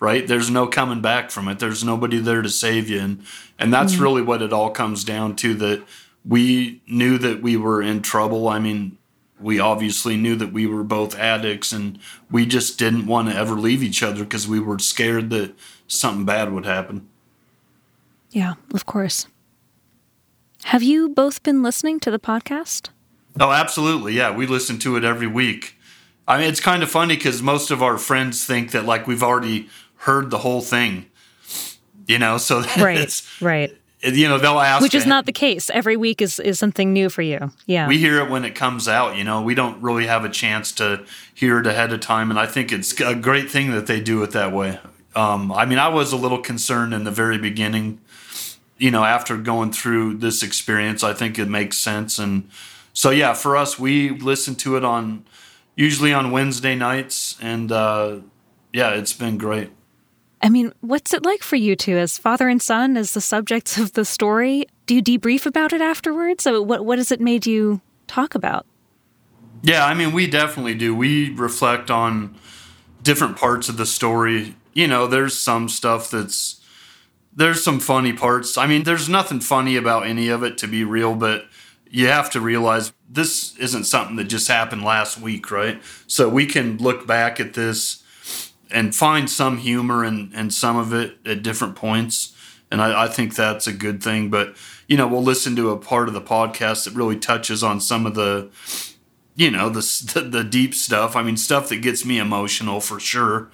Right? 0.00 0.28
There's 0.28 0.48
no 0.48 0.68
coming 0.68 1.00
back 1.00 1.32
from 1.32 1.48
it. 1.48 1.58
There's 1.58 1.82
nobody 1.82 2.18
there 2.18 2.42
to 2.42 2.48
save 2.48 2.88
you, 2.88 3.00
and 3.00 3.24
and 3.58 3.72
that's 3.72 3.94
mm-hmm. 3.94 4.02
really 4.02 4.22
what 4.22 4.42
it 4.42 4.52
all 4.52 4.70
comes 4.70 5.02
down 5.02 5.34
to. 5.36 5.54
That 5.54 5.84
we 6.24 6.82
knew 6.86 7.18
that 7.18 7.42
we 7.42 7.56
were 7.56 7.82
in 7.82 8.02
trouble. 8.02 8.46
I 8.46 8.60
mean, 8.60 8.97
we 9.40 9.60
obviously 9.60 10.16
knew 10.16 10.36
that 10.36 10.52
we 10.52 10.66
were 10.66 10.82
both 10.82 11.16
addicts 11.16 11.72
and 11.72 11.98
we 12.30 12.46
just 12.46 12.78
didn't 12.78 13.06
want 13.06 13.28
to 13.28 13.36
ever 13.36 13.54
leave 13.54 13.82
each 13.82 14.02
other 14.02 14.24
because 14.24 14.48
we 14.48 14.60
were 14.60 14.78
scared 14.78 15.30
that 15.30 15.54
something 15.86 16.24
bad 16.24 16.52
would 16.52 16.66
happen. 16.66 17.08
Yeah, 18.30 18.54
of 18.74 18.86
course. 18.86 19.26
Have 20.64 20.82
you 20.82 21.08
both 21.08 21.42
been 21.42 21.62
listening 21.62 22.00
to 22.00 22.10
the 22.10 22.18
podcast? 22.18 22.90
Oh, 23.40 23.52
absolutely. 23.52 24.14
Yeah, 24.14 24.34
we 24.34 24.46
listen 24.46 24.78
to 24.80 24.96
it 24.96 25.04
every 25.04 25.28
week. 25.28 25.76
I 26.26 26.38
mean, 26.38 26.48
it's 26.48 26.60
kind 26.60 26.82
of 26.82 26.90
funny 26.90 27.16
because 27.16 27.40
most 27.40 27.70
of 27.70 27.82
our 27.82 27.96
friends 27.96 28.44
think 28.44 28.72
that 28.72 28.84
like 28.84 29.06
we've 29.06 29.22
already 29.22 29.68
heard 29.98 30.30
the 30.30 30.38
whole 30.38 30.60
thing, 30.60 31.06
you 32.06 32.18
know. 32.18 32.36
So 32.36 32.60
right, 32.78 33.22
right 33.40 33.78
you 34.02 34.28
know 34.28 34.38
they'll 34.38 34.60
ask 34.60 34.82
which 34.82 34.94
is 34.94 35.06
not 35.06 35.26
the 35.26 35.32
case. 35.32 35.70
Every 35.70 35.96
week 35.96 36.22
is, 36.22 36.38
is 36.38 36.58
something 36.58 36.92
new 36.92 37.08
for 37.08 37.22
you. 37.22 37.50
Yeah. 37.66 37.88
We 37.88 37.98
hear 37.98 38.18
it 38.20 38.30
when 38.30 38.44
it 38.44 38.54
comes 38.54 38.88
out 38.88 39.16
you 39.16 39.24
know 39.24 39.42
we 39.42 39.54
don't 39.54 39.82
really 39.82 40.06
have 40.06 40.24
a 40.24 40.28
chance 40.28 40.72
to 40.72 41.04
hear 41.34 41.58
it 41.58 41.66
ahead 41.66 41.92
of 41.92 42.00
time 42.00 42.30
and 42.30 42.38
i 42.38 42.46
think 42.46 42.72
it's 42.72 42.98
a 43.00 43.14
great 43.14 43.50
thing 43.50 43.70
that 43.72 43.86
they 43.86 44.00
do 44.00 44.22
it 44.22 44.30
that 44.32 44.52
way. 44.52 44.78
Um, 45.14 45.50
i 45.50 45.64
mean 45.64 45.78
i 45.78 45.88
was 45.88 46.12
a 46.12 46.16
little 46.16 46.38
concerned 46.38 46.94
in 46.94 47.04
the 47.04 47.10
very 47.10 47.38
beginning 47.38 48.00
you 48.76 48.90
know 48.90 49.04
after 49.04 49.36
going 49.36 49.72
through 49.72 50.18
this 50.18 50.42
experience 50.42 51.02
i 51.02 51.12
think 51.12 51.38
it 51.38 51.48
makes 51.48 51.76
sense 51.76 52.18
and 52.18 52.48
so 52.92 53.10
yeah 53.10 53.34
for 53.34 53.56
us 53.56 53.78
we 53.78 54.10
listen 54.10 54.54
to 54.56 54.76
it 54.76 54.84
on 54.84 55.24
usually 55.74 56.12
on 56.12 56.30
wednesday 56.30 56.74
nights 56.74 57.36
and 57.40 57.72
uh, 57.72 58.18
yeah 58.72 58.90
it's 58.90 59.12
been 59.12 59.38
great 59.38 59.70
I 60.42 60.48
mean, 60.48 60.72
what's 60.80 61.12
it 61.12 61.24
like 61.24 61.42
for 61.42 61.56
you 61.56 61.74
two 61.74 61.96
as 61.96 62.18
father 62.18 62.48
and 62.48 62.62
son, 62.62 62.96
as 62.96 63.12
the 63.12 63.20
subjects 63.20 63.76
of 63.78 63.92
the 63.92 64.04
story? 64.04 64.66
Do 64.86 64.94
you 64.94 65.02
debrief 65.02 65.46
about 65.46 65.72
it 65.72 65.80
afterwards? 65.80 66.44
So 66.44 66.62
what 66.62 66.84
what 66.84 66.98
has 66.98 67.10
it 67.10 67.20
made 67.20 67.46
you 67.46 67.80
talk 68.06 68.34
about? 68.34 68.66
Yeah, 69.62 69.84
I 69.84 69.94
mean, 69.94 70.12
we 70.12 70.26
definitely 70.28 70.74
do. 70.74 70.94
We 70.94 71.30
reflect 71.34 71.90
on 71.90 72.36
different 73.02 73.36
parts 73.36 73.68
of 73.68 73.76
the 73.76 73.86
story. 73.86 74.54
You 74.72 74.86
know, 74.86 75.06
there's 75.06 75.36
some 75.36 75.68
stuff 75.68 76.10
that's 76.10 76.60
there's 77.34 77.62
some 77.62 77.80
funny 77.80 78.12
parts. 78.12 78.56
I 78.56 78.66
mean, 78.66 78.84
there's 78.84 79.08
nothing 79.08 79.40
funny 79.40 79.76
about 79.76 80.06
any 80.06 80.28
of 80.28 80.42
it 80.42 80.58
to 80.58 80.66
be 80.66 80.84
real, 80.84 81.14
but 81.14 81.46
you 81.90 82.08
have 82.08 82.30
to 82.30 82.40
realize 82.40 82.92
this 83.08 83.56
isn't 83.58 83.84
something 83.84 84.16
that 84.16 84.24
just 84.24 84.48
happened 84.48 84.84
last 84.84 85.20
week, 85.20 85.50
right? 85.50 85.80
So 86.06 86.28
we 86.28 86.46
can 86.46 86.76
look 86.78 87.06
back 87.06 87.40
at 87.40 87.54
this 87.54 88.02
and 88.70 88.94
find 88.94 89.28
some 89.30 89.58
humor 89.58 90.04
in, 90.04 90.32
in 90.34 90.50
some 90.50 90.76
of 90.76 90.92
it 90.92 91.18
at 91.26 91.42
different 91.42 91.76
points. 91.76 92.34
And 92.70 92.82
I, 92.82 93.04
I 93.04 93.08
think 93.08 93.34
that's 93.34 93.66
a 93.66 93.72
good 93.72 94.02
thing. 94.02 94.30
But, 94.30 94.56
you 94.86 94.96
know, 94.96 95.08
we'll 95.08 95.22
listen 95.22 95.56
to 95.56 95.70
a 95.70 95.78
part 95.78 96.08
of 96.08 96.14
the 96.14 96.20
podcast 96.20 96.84
that 96.84 96.94
really 96.94 97.18
touches 97.18 97.62
on 97.62 97.80
some 97.80 98.04
of 98.06 98.14
the, 98.14 98.50
you 99.36 99.50
know, 99.50 99.68
the, 99.68 99.80
the, 100.14 100.20
the 100.22 100.44
deep 100.44 100.74
stuff. 100.74 101.16
I 101.16 101.22
mean, 101.22 101.36
stuff 101.36 101.68
that 101.70 101.82
gets 101.82 102.04
me 102.04 102.18
emotional 102.18 102.80
for 102.80 103.00
sure. 103.00 103.50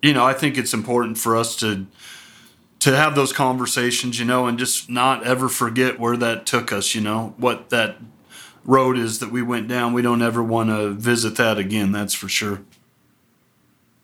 You 0.00 0.12
know, 0.12 0.24
I 0.24 0.32
think 0.32 0.56
it's 0.56 0.74
important 0.74 1.18
for 1.18 1.36
us 1.36 1.56
to, 1.56 1.86
to 2.80 2.96
have 2.96 3.14
those 3.14 3.32
conversations, 3.32 4.18
you 4.18 4.24
know, 4.24 4.46
and 4.46 4.58
just 4.58 4.90
not 4.90 5.24
ever 5.24 5.48
forget 5.48 6.00
where 6.00 6.16
that 6.16 6.46
took 6.46 6.72
us, 6.72 6.94
you 6.94 7.00
know, 7.00 7.34
what 7.36 7.70
that 7.70 7.96
road 8.64 8.96
is 8.96 9.18
that 9.20 9.30
we 9.30 9.42
went 9.42 9.68
down. 9.68 9.92
We 9.92 10.02
don't 10.02 10.22
ever 10.22 10.42
want 10.42 10.70
to 10.70 10.90
visit 10.90 11.36
that 11.36 11.58
again, 11.58 11.92
that's 11.92 12.14
for 12.14 12.28
sure. 12.28 12.62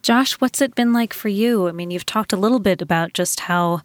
Josh, 0.09 0.41
what's 0.41 0.63
it 0.63 0.75
been 0.75 0.95
like 0.95 1.13
for 1.13 1.29
you? 1.29 1.69
I 1.69 1.73
mean, 1.73 1.91
you've 1.91 2.07
talked 2.07 2.33
a 2.33 2.39
little 2.39 2.61
bit 2.61 2.81
about 2.81 3.13
just 3.13 3.41
how 3.41 3.83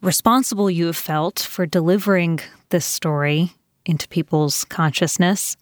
responsible 0.00 0.70
you 0.70 0.86
have 0.86 0.96
felt 0.96 1.40
for 1.40 1.66
delivering 1.66 2.40
this 2.70 2.86
story 2.86 3.52
into 3.84 4.08
people's 4.08 4.64
consciousness. 4.64 5.58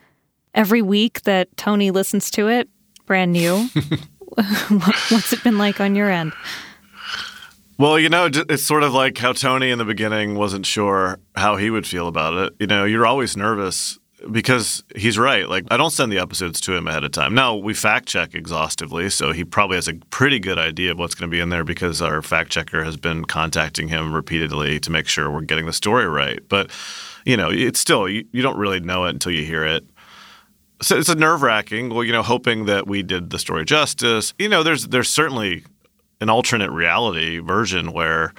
Every 0.55 0.81
week 0.81 1.23
that 1.23 1.57
Tony 1.57 1.91
listens 1.91 2.31
to 2.31 2.47
it, 2.47 2.69
brand 3.05 3.33
new. 3.33 3.69
what's 5.09 5.33
it 5.33 5.43
been 5.43 5.59
like 5.59 5.81
on 5.81 5.97
your 5.97 6.09
end? 6.09 6.35
Well, 7.77 7.99
you 7.99 8.09
know, 8.09 8.31
it's 8.33 8.63
sort 8.63 8.85
of 8.85 8.95
like 8.95 9.19
how 9.19 9.33
Tony 9.33 9.73
in 9.73 9.79
the 9.79 9.85
beginning 9.85 10.37
wasn't 10.37 10.67
sure 10.67 11.19
how 11.35 11.57
he 11.57 11.69
would 11.69 11.89
feel 11.89 12.07
about 12.07 12.35
it. 12.35 12.53
You 12.61 12.69
know, 12.69 12.85
you're 12.85 13.07
always 13.07 13.37
nervous 13.37 13.99
because 14.31 14.83
he's 14.97 15.19
right. 15.19 15.49
Like, 15.49 15.65
I 15.71 15.77
don't 15.77 15.91
send 15.91 16.13
the 16.13 16.19
episodes 16.19 16.61
to 16.63 16.75
him 16.75 16.87
ahead 16.87 17.05
of 17.05 17.13
time. 17.13 17.35
Now, 17.35 17.55
we 17.55 17.75
fact 17.75 18.07
check 18.07 18.35
exhaustively, 18.35 19.11
so 19.11 19.33
he 19.33 19.45
probably 19.45 19.77
has 19.77 19.89
a 19.89 19.95
pretty 20.11 20.39
good 20.39 20.59
idea 20.59 20.93
of 20.93 20.99
what's 20.99 21.15
going 21.15 21.31
to 21.31 21.35
be 21.35 21.41
in 21.41 21.51
there 21.51 21.65
because 21.65 22.03
our 22.03 22.23
fact 22.23 22.51
checker 22.51 22.85
has 22.85 22.97
been 22.97 23.25
contacting 23.25 23.89
him 23.89 24.13
repeatedly 24.13 24.81
to 24.81 24.91
make 24.91 25.07
sure 25.07 25.31
we're 25.31 25.43
getting 25.43 25.67
the 25.67 25.73
story 25.73 26.07
right. 26.07 26.41
But, 26.49 26.71
you 27.25 27.37
know, 27.37 27.51
it's 27.51 27.81
still, 27.81 28.09
you, 28.09 28.25
you 28.33 28.43
don't 28.43 28.59
really 28.59 28.81
know 28.81 29.05
it 29.05 29.11
until 29.11 29.33
you 29.33 29.45
hear 29.45 29.65
it. 29.65 29.85
So 30.83 30.99
it's 30.99 31.09
a 31.09 31.15
nerve 31.15 31.43
wracking. 31.43 31.91
Well, 31.91 32.05
you 32.05 32.13
know, 32.13 32.23
hoping 32.23 32.67
that 32.67 32.87
we 32.87 33.03
did 33.03 33.31
the 33.31 33.39
story 33.39 33.65
justice. 33.65 34.35
You 34.39 34.49
know, 34.49 34.63
there's 34.63 34.89
there's 34.89 35.09
certainly 35.09 35.65
an 36.21 36.29
alternate 36.29 36.71
reality 36.71 37.39
version 37.39 37.93
where 37.93 38.35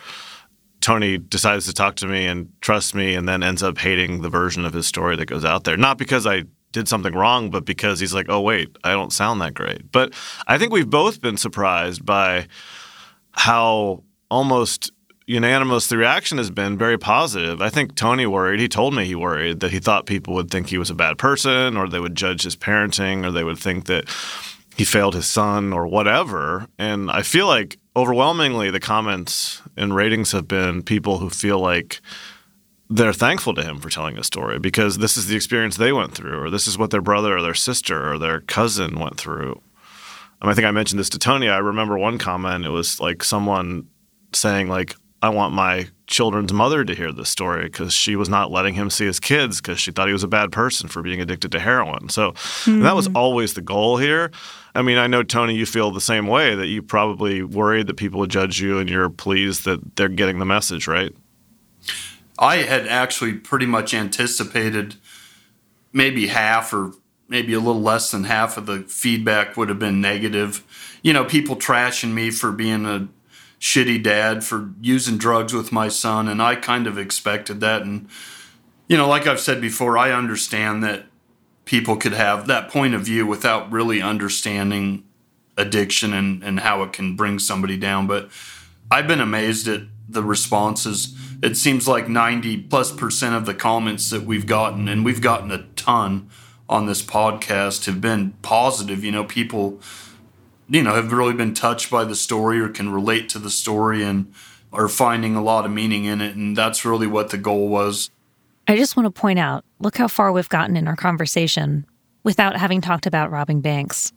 Tony 0.86 1.18
decides 1.18 1.66
to 1.66 1.74
talk 1.74 1.96
to 1.96 2.06
me 2.06 2.28
and 2.28 2.48
trust 2.62 2.94
me 2.94 3.16
and 3.16 3.28
then 3.28 3.42
ends 3.42 3.64
up 3.64 3.76
hating 3.80 4.22
the 4.22 4.30
version 4.30 4.66
of 4.66 4.74
his 4.74 4.86
story 4.86 5.16
that 5.16 5.26
goes 5.26 5.44
out 5.44 5.64
there. 5.64 5.76
Not 5.76 5.98
because 5.98 6.28
I 6.28 6.44
did 6.74 6.88
something 6.88 7.12
wrong, 7.12 7.50
but 7.50 7.66
because 7.66 8.00
he's 8.00 8.14
like, 8.14 8.28
oh, 8.30 8.40
wait, 8.40 8.78
I 8.84 8.92
don't 8.92 9.12
sound 9.12 9.42
that 9.42 9.56
great. 9.56 9.92
But 9.92 10.14
I 10.46 10.60
think 10.60 10.72
we've 10.72 10.88
both 10.88 11.22
been 11.22 11.38
surprised 11.38 12.06
by 12.06 12.46
how 13.32 14.04
almost 14.30 14.92
unanimous 15.26 15.88
the 15.88 15.98
reaction 15.98 16.38
has 16.38 16.52
been 16.52 16.78
very 16.78 17.00
positive. 17.00 17.64
I 17.64 17.70
think 17.70 17.96
Tony 17.96 18.28
worried. 18.28 18.60
He 18.60 18.68
told 18.68 18.94
me 18.94 19.06
he 19.06 19.16
worried 19.16 19.62
that 19.62 19.72
he 19.72 19.80
thought 19.80 20.06
people 20.06 20.36
would 20.36 20.52
think 20.52 20.70
he 20.70 20.78
was 20.78 20.92
a 20.92 20.94
bad 20.94 21.18
person 21.18 21.78
or 21.78 21.90
they 21.90 22.00
would 22.00 22.14
judge 22.14 22.44
his 22.44 22.56
parenting 22.56 23.26
or 23.26 23.32
they 23.32 23.44
would 23.44 23.58
think 23.58 23.86
that 23.86 24.08
he 24.76 24.86
failed 24.86 25.16
his 25.16 25.26
son 25.26 25.74
or 25.74 25.88
whatever. 25.88 26.68
And 26.78 27.10
I 27.10 27.24
feel 27.24 27.48
like 27.48 27.80
overwhelmingly 27.96 28.70
the 28.70 28.80
comments 28.80 29.62
and 29.78 29.96
ratings 29.96 30.32
have 30.32 30.48
been 30.48 30.84
people 30.84 31.20
who 31.20 31.30
feel 31.30 31.60
like 31.60 32.02
they're 32.90 33.14
thankful 33.14 33.54
to 33.54 33.64
him 33.64 33.80
for 33.80 33.90
telling 33.90 34.18
a 34.18 34.24
story 34.24 34.60
because 34.60 34.98
this 34.98 35.18
is 35.18 35.28
the 35.28 35.36
experience 35.36 35.78
they 35.78 35.92
went 35.92 36.14
through, 36.14 36.40
or 36.40 36.50
this 36.50 36.68
is 36.68 36.78
what 36.78 36.92
their 36.92 37.02
brother 37.02 37.38
or 37.38 37.42
their 37.42 37.54
sister 37.54 38.12
or 38.12 38.20
their 38.20 38.42
cousin 38.42 39.00
went 39.00 39.18
through. 39.18 39.62
Um, 40.42 40.50
I 40.50 40.54
think 40.54 40.68
I 40.68 40.72
mentioned 40.72 41.00
this 41.00 41.10
to 41.10 41.20
Tony. 41.20 41.50
I 41.50 41.58
remember 41.58 41.98
one 41.98 42.18
comment. 42.18 42.66
It 42.66 42.70
was 42.70 43.00
like 43.00 43.24
someone 43.24 43.88
saying, 44.34 44.68
like, 44.68 44.96
I 45.22 45.30
want 45.30 45.54
my 45.54 45.88
children's 46.08 46.54
mother 46.54 46.86
to 46.86 46.94
hear 46.94 47.12
this 47.12 47.30
story 47.30 47.64
because 47.64 47.94
she 47.94 48.16
was 48.16 48.30
not 48.30 48.52
letting 48.52 48.76
him 48.76 48.90
see 48.90 49.06
his 49.06 49.20
kids 49.20 49.60
because 49.60 49.80
she 49.80 49.92
thought 49.92 50.08
he 50.08 50.14
was 50.14 50.24
a 50.24 50.28
bad 50.28 50.52
person 50.52 50.88
for 50.88 51.02
being 51.02 51.20
addicted 51.20 51.52
to 51.54 51.60
heroin. 51.60 52.10
So 52.10 52.32
mm-hmm. 52.32 52.82
that 52.82 52.96
was 52.96 53.08
hmm. 53.08 53.18
always 53.18 53.54
the 53.56 53.62
goal 53.62 53.98
here. 53.98 54.32
I 54.76 54.82
mean, 54.82 54.98
I 54.98 55.08
know 55.08 55.24
Tony, 55.24 55.56
you 55.56 55.66
feel 55.66 55.90
the 55.90 56.02
same 56.02 56.28
way 56.28 56.54
that 56.54 56.68
you 56.68 56.82
probably 56.82 57.42
worried 57.42 57.88
that 57.88 57.96
people 57.96 58.20
would 58.20 58.30
judge 58.30 58.60
you, 58.60 58.78
and 58.78 58.90
you're 58.90 59.10
pleased 59.10 59.66
that 59.66 59.96
they're 59.96 60.10
getting 60.10 60.40
the 60.40 60.46
message, 60.46 60.88
right? 60.88 61.14
I 62.38 62.58
had 62.58 62.88
actually 62.88 63.34
pretty 63.34 63.66
much 63.66 63.94
anticipated 63.94 64.96
maybe 65.94 66.28
half 66.28 66.74
or 66.74 66.92
maybe 67.30 67.54
a 67.54 67.60
little 67.60 67.82
less 67.82 68.12
than 68.12 68.26
half 68.26 68.58
of 68.58 68.66
the 68.66 68.82
feedback 68.82 69.56
would 69.56 69.70
have 69.70 69.80
been 69.80 70.02
negative. 70.02 70.64
You 71.02 71.14
know, 71.14 71.24
people 71.24 71.56
trashing 71.56 72.14
me 72.14 72.30
for 72.30 72.52
being 72.52 72.86
a 72.86 73.08
shitty 73.66 74.04
dad 74.04 74.44
for 74.44 74.70
using 74.80 75.18
drugs 75.18 75.52
with 75.52 75.72
my 75.72 75.88
son, 75.88 76.28
and 76.28 76.40
I 76.40 76.56
kind 76.56 76.86
of 76.86 77.00
expected 77.00 77.62
that. 77.62 77.82
And 77.82 78.08
you 78.88 78.96
know, 78.96 79.08
like 79.08 79.26
I've 79.26 79.40
said 79.40 79.60
before, 79.60 79.98
I 79.98 80.12
understand 80.12 80.84
that 80.84 81.06
people 81.66 81.98
could 81.98 82.14
have 82.14 82.46
that 82.46 82.70
point 82.70 82.94
of 82.94 83.02
view 83.02 83.26
without 83.26 83.72
really 83.72 84.04
understanding 84.04 85.04
addiction 85.58 86.14
and, 86.14 86.44
and 86.44 86.60
how 86.60 86.84
it 86.84 86.94
can 86.94 87.16
bring 87.16 87.40
somebody 87.40 87.76
down. 87.76 88.06
But 88.06 88.30
I've 88.92 89.08
been 89.08 89.20
amazed 89.20 89.68
at 89.68 89.82
the 90.08 90.22
responses. 90.22 91.18
It 91.42 91.58
seems 91.58 91.88
like 91.88 92.08
90 92.08 92.58
plus 92.64 92.92
percent 92.92 93.34
of 93.34 93.48
the 93.48 93.56
comments 93.56 94.12
that 94.12 94.26
we've 94.26 94.46
gotten, 94.46 94.88
and 94.88 95.04
we've 95.04 95.22
gotten 95.22 95.50
a 95.50 95.64
ton 95.76 96.30
on 96.70 96.86
this 96.86 97.02
podcast, 97.02 97.88
have 97.88 98.00
been 98.00 98.34
positive. 98.44 99.04
You 99.04 99.12
know, 99.12 99.24
people 99.24 99.82
you 100.68 100.82
know, 100.82 100.96
have 100.96 101.12
really 101.12 101.34
been 101.34 101.54
touched 101.54 101.92
by 101.92 102.04
the 102.04 102.16
story 102.16 102.60
or 102.60 102.70
can 102.70 102.92
relate 102.92 103.30
to 103.30 103.40
the 103.40 103.50
story 103.50 104.04
and 104.04 104.34
are 104.74 104.88
finding 104.88 105.36
a 105.36 105.44
lot 105.44 105.66
of 105.66 105.72
meaning 105.72 106.06
in 106.06 106.22
it. 106.22 106.36
And 106.36 106.56
that's 106.56 106.86
really 106.86 107.08
what 107.08 107.30
the 107.30 107.38
goal 107.38 107.70
was. 107.70 108.10
I 108.68 108.76
just 108.76 108.98
want 108.98 109.06
to 109.06 109.12
point 109.12 109.40
out 109.40 109.64
look 109.80 109.98
how 109.98 110.08
far 110.08 110.32
we've 110.32 110.50
gotten 110.50 110.76
in 110.76 110.88
our 110.88 110.96
conversation 110.96 111.86
without 112.24 112.56
having 112.58 112.82
talked 112.82 113.06
about 113.06 113.32
robbing 113.32 113.62
banks. 113.62 114.12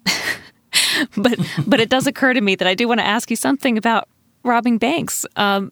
but 1.16 1.38
but 1.66 1.80
it 1.80 1.90
does 1.90 2.06
occur 2.06 2.32
to 2.32 2.40
me 2.40 2.54
that 2.54 2.66
I 2.66 2.74
do 2.74 2.88
want 2.88 3.00
to 3.00 3.06
ask 3.06 3.30
you 3.30 3.36
something 3.36 3.76
about 3.76 4.08
robbing 4.44 4.78
banks. 4.78 5.26
Um, 5.36 5.70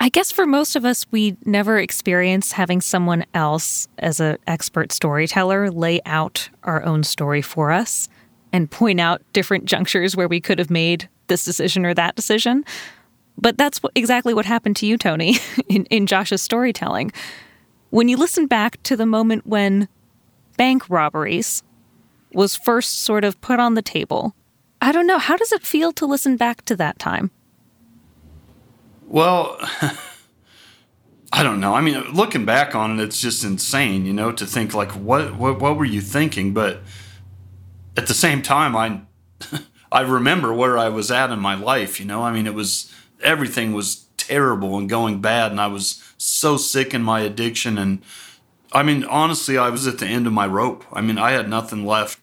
I 0.00 0.08
guess 0.08 0.32
for 0.32 0.46
most 0.46 0.74
of 0.74 0.84
us, 0.84 1.06
we 1.12 1.36
never 1.44 1.78
experience 1.78 2.52
having 2.52 2.80
someone 2.80 3.24
else 3.34 3.88
as 3.98 4.18
an 4.18 4.36
expert 4.46 4.90
storyteller 4.90 5.70
lay 5.70 6.00
out 6.04 6.50
our 6.64 6.82
own 6.82 7.04
story 7.04 7.40
for 7.40 7.70
us 7.70 8.08
and 8.52 8.70
point 8.70 9.00
out 9.00 9.22
different 9.32 9.64
junctures 9.64 10.16
where 10.16 10.28
we 10.28 10.40
could 10.40 10.58
have 10.58 10.70
made 10.70 11.08
this 11.28 11.44
decision 11.44 11.86
or 11.86 11.94
that 11.94 12.14
decision. 12.14 12.64
But 13.38 13.56
that's 13.56 13.80
exactly 13.94 14.34
what 14.34 14.44
happened 14.44 14.76
to 14.76 14.86
you, 14.86 14.98
Tony, 14.98 15.36
in, 15.68 15.86
in 15.86 16.06
Josh's 16.06 16.42
storytelling. 16.42 17.12
When 17.90 18.08
you 18.08 18.16
listen 18.16 18.46
back 18.46 18.82
to 18.84 18.96
the 18.96 19.06
moment 19.06 19.46
when 19.46 19.88
bank 20.56 20.88
robberies 20.88 21.62
was 22.32 22.56
first 22.56 23.02
sort 23.02 23.24
of 23.24 23.40
put 23.40 23.58
on 23.58 23.74
the 23.74 23.82
table, 23.82 24.34
I 24.80 24.92
don't 24.92 25.06
know, 25.06 25.18
how 25.18 25.36
does 25.36 25.52
it 25.52 25.62
feel 25.62 25.92
to 25.92 26.06
listen 26.06 26.36
back 26.36 26.64
to 26.66 26.76
that 26.76 26.98
time? 26.98 27.30
Well, 29.06 29.58
I 31.32 31.42
don't 31.42 31.60
know. 31.60 31.74
I 31.74 31.80
mean, 31.80 32.00
looking 32.12 32.44
back 32.44 32.74
on 32.74 32.98
it, 32.98 33.02
it's 33.02 33.20
just 33.20 33.44
insane, 33.44 34.04
you 34.04 34.12
know, 34.12 34.32
to 34.32 34.46
think 34.46 34.74
like, 34.74 34.92
what, 34.92 35.36
what, 35.36 35.60
what 35.60 35.76
were 35.76 35.84
you 35.84 36.00
thinking? 36.00 36.52
But 36.52 36.82
at 37.96 38.06
the 38.06 38.14
same 38.14 38.42
time, 38.42 38.76
I 38.76 39.00
I 39.92 40.00
remember 40.00 40.52
where 40.52 40.78
I 40.78 40.88
was 40.88 41.10
at 41.10 41.30
in 41.30 41.38
my 41.38 41.54
life. 41.54 42.00
You 42.00 42.06
know, 42.06 42.22
I 42.22 42.32
mean, 42.32 42.46
it 42.46 42.54
was 42.54 42.92
everything 43.22 43.72
was 43.72 44.06
terrible 44.16 44.78
and 44.78 44.88
going 44.88 45.20
bad, 45.20 45.50
and 45.50 45.60
I 45.60 45.66
was 45.66 46.02
so 46.16 46.56
sick 46.56 46.94
in 46.94 47.02
my 47.02 47.20
addiction. 47.20 47.78
And 47.78 48.02
I 48.72 48.82
mean, 48.82 49.04
honestly, 49.04 49.58
I 49.58 49.68
was 49.68 49.86
at 49.86 49.98
the 49.98 50.06
end 50.06 50.26
of 50.26 50.32
my 50.32 50.46
rope. 50.46 50.84
I 50.92 51.00
mean, 51.00 51.18
I 51.18 51.32
had 51.32 51.48
nothing 51.48 51.84
left. 51.84 52.18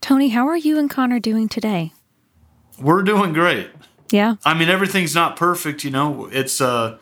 Tony, 0.00 0.30
how 0.30 0.48
are 0.48 0.56
you 0.56 0.78
and 0.78 0.88
Connor 0.88 1.20
doing 1.20 1.48
today? 1.48 1.92
We're 2.80 3.02
doing 3.02 3.34
great. 3.34 3.68
Yeah. 4.10 4.36
I 4.44 4.54
mean, 4.54 4.68
everything's 4.68 5.14
not 5.14 5.36
perfect. 5.36 5.84
You 5.84 5.90
know, 5.90 6.28
it's 6.32 6.60
uh, 6.60 6.98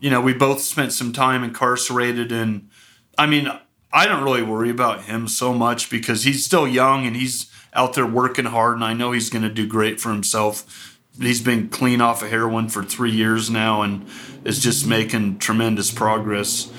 you 0.00 0.10
know, 0.10 0.20
we 0.20 0.34
both 0.34 0.60
spent 0.60 0.92
some 0.92 1.12
time 1.12 1.44
incarcerated, 1.44 2.32
and 2.32 2.68
I 3.16 3.26
mean, 3.26 3.48
I 3.92 4.06
don't 4.06 4.24
really 4.24 4.42
worry 4.42 4.70
about 4.70 5.02
him 5.04 5.28
so 5.28 5.52
much 5.52 5.90
because 5.90 6.24
he's 6.24 6.44
still 6.44 6.66
young 6.66 7.06
and 7.06 7.16
he's 7.16 7.49
out 7.72 7.94
there 7.94 8.06
working 8.06 8.46
hard, 8.46 8.74
and 8.74 8.84
I 8.84 8.94
know 8.94 9.12
he's 9.12 9.30
going 9.30 9.42
to 9.42 9.48
do 9.48 9.66
great 9.66 10.00
for 10.00 10.10
himself. 10.10 10.98
He's 11.18 11.42
been 11.42 11.68
clean 11.68 12.00
off 12.00 12.22
of 12.22 12.30
heroin 12.30 12.68
for 12.68 12.82
three 12.82 13.10
years 13.10 13.50
now 13.50 13.82
and 13.82 14.06
is 14.44 14.60
just 14.60 14.86
making 14.86 15.38
tremendous 15.38 15.90
progress. 15.90 16.70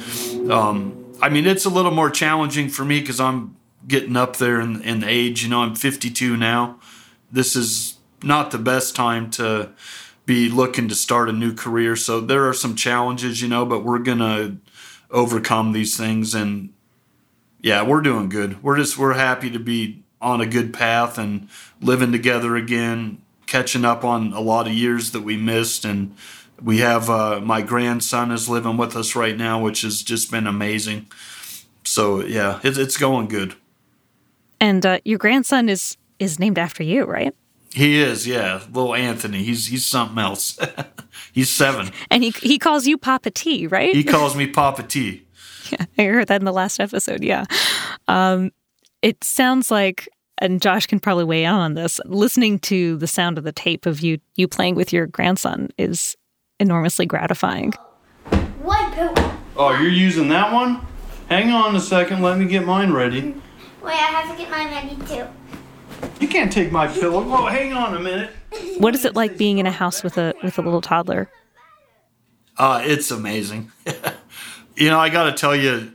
Um, 0.50 1.14
I 1.22 1.30
mean, 1.30 1.46
it's 1.46 1.66
a 1.66 1.70
little 1.70 1.92
more 1.92 2.10
challenging 2.10 2.70
for 2.70 2.84
me 2.84 3.00
because 3.00 3.20
I'm 3.20 3.56
getting 3.88 4.18
up 4.18 4.38
there 4.38 4.60
in, 4.60 4.82
in 4.82 5.04
age. 5.04 5.44
You 5.44 5.50
know, 5.50 5.62
I'm 5.62 5.76
52 5.76 6.38
now. 6.38 6.80
This 7.32 7.56
is 7.56 7.98
not 8.24 8.52
the 8.52 8.58
best 8.58 8.96
time 8.96 9.30
to 9.32 9.72
be 10.26 10.50
looking 10.50 10.88
to 10.88 10.96
start 10.96 11.30
a 11.30 11.34
new 11.34 11.54
career. 11.54 11.96
So 11.96 12.20
there 12.20 12.48
are 12.48 12.54
some 12.54 12.76
challenges, 12.76 13.42
you 13.42 13.48
know, 13.48 13.66
but 13.66 13.84
we're 13.84 14.00
going 14.00 14.20
to 14.20 14.58
overcome 15.10 15.72
these 15.72 15.98
things. 15.98 16.34
And 16.34 16.74
yeah, 17.60 17.84
we're 17.84 18.02
doing 18.02 18.30
good. 18.30 18.62
We're 18.64 18.78
just, 18.78 18.98
we're 18.98 19.14
happy 19.14 19.50
to 19.52 19.60
be 19.60 20.01
on 20.22 20.42
a 20.42 20.46
good 20.46 20.74
path 20.74 21.18
and 21.18 21.50
living 21.82 22.12
together 22.12 22.56
again, 22.56 23.22
catching 23.48 23.86
up 23.86 24.04
on 24.04 24.34
a 24.34 24.42
lot 24.42 24.68
of 24.68 24.74
years 24.74 25.12
that 25.12 25.22
we 25.22 25.38
missed. 25.38 25.84
And 25.84 26.16
we 26.62 26.78
have 26.80 27.10
uh, 27.10 27.42
my 27.42 27.62
grandson 27.62 28.32
is 28.32 28.48
living 28.48 28.78
with 28.78 28.96
us 28.96 29.16
right 29.16 29.36
now, 29.36 29.62
which 29.62 29.82
has 29.82 30.04
just 30.04 30.32
been 30.32 30.48
amazing. 30.48 31.08
So 31.84 32.24
yeah, 32.24 32.60
it's, 32.64 32.78
it's 32.78 32.98
going 32.98 33.28
good. 33.28 33.56
And 34.60 34.86
uh, 34.86 35.00
your 35.04 35.18
grandson 35.18 35.70
is 35.70 35.98
is 36.20 36.38
named 36.38 36.60
after 36.60 36.84
you, 36.84 37.06
right? 37.06 37.34
He 37.74 38.02
is, 38.02 38.28
yeah. 38.28 38.62
Little 38.72 38.94
Anthony. 38.94 39.44
He's 39.44 39.68
he's 39.68 39.86
something 39.86 40.20
else. 40.20 40.60
he's 41.34 41.50
seven. 41.50 41.92
And 42.12 42.24
he 42.24 42.30
he 42.30 42.60
calls 42.60 42.86
you 42.86 42.98
Papa 42.98 43.32
T, 43.32 43.66
right? 43.68 43.96
He 43.96 44.04
calls 44.04 44.36
me 44.36 44.48
Papa 44.48 44.84
T. 44.84 45.26
Yeah, 45.72 45.86
I 45.98 46.04
heard 46.04 46.28
that 46.28 46.42
in 46.42 46.46
the 46.46 46.52
last 46.52 46.82
episode. 46.82 47.24
Yeah. 47.24 47.46
Um, 48.10 48.52
it 49.02 49.24
sounds 49.24 49.72
like, 49.72 50.08
and 50.38 50.62
Josh 50.62 50.86
can 50.86 51.00
probably 51.00 51.24
weigh 51.24 51.44
in 51.44 51.54
on 51.54 51.74
this. 51.74 52.00
Listening 52.06 52.60
to 52.60 52.98
the 52.98 53.08
sound 53.08 53.38
of 53.38 53.44
the 53.44 53.52
tape 53.52 53.86
of 53.86 54.02
you 54.02 54.20
you 54.36 54.48
playing 54.48 54.76
with 54.76 54.94
your 54.94 55.08
grandson 55.08 55.70
is 55.78 56.16
enormously 56.60 57.06
gratifying. 57.06 57.74
White 58.62 58.94
pillow. 58.94 59.38
Oh, 59.58 59.72
you're 59.80 59.90
using 59.90 60.30
that 60.30 60.54
one? 60.54 60.86
Hang 61.30 61.50
on 61.52 61.76
a 61.76 61.80
second. 61.80 62.22
Let 62.22 62.38
me 62.38 62.46
get 62.46 62.66
mine 62.66 62.92
ready. 62.92 63.22
Wait, 63.82 63.94
I 63.94 63.96
have 63.96 64.32
to 64.32 64.42
get 64.42 64.52
mine 64.52 64.68
ready 64.68 64.96
too. 65.08 65.28
You 66.20 66.28
can't 66.28 66.52
take 66.52 66.72
my 66.72 66.88
pillow. 66.88 67.24
Whoa, 67.24 67.48
hang 67.48 67.74
on 67.74 67.96
a 67.96 68.00
minute. 68.00 68.30
What 68.78 68.96
is 68.96 69.06
it 69.06 69.16
like 69.16 69.38
being 69.38 69.58
in 69.58 69.66
a 69.66 69.72
house 69.72 70.04
with 70.04 70.18
a 70.18 70.34
with 70.44 70.58
a 70.58 70.62
little 70.62 70.82
toddler? 70.82 71.30
Uh, 72.58 72.82
it's 72.84 73.12
amazing. 73.12 73.72
you 74.76 74.90
know, 74.90 75.00
I 75.00 75.10
got 75.10 75.26
to 75.26 75.34
tell 75.34 75.56
you, 75.56 75.94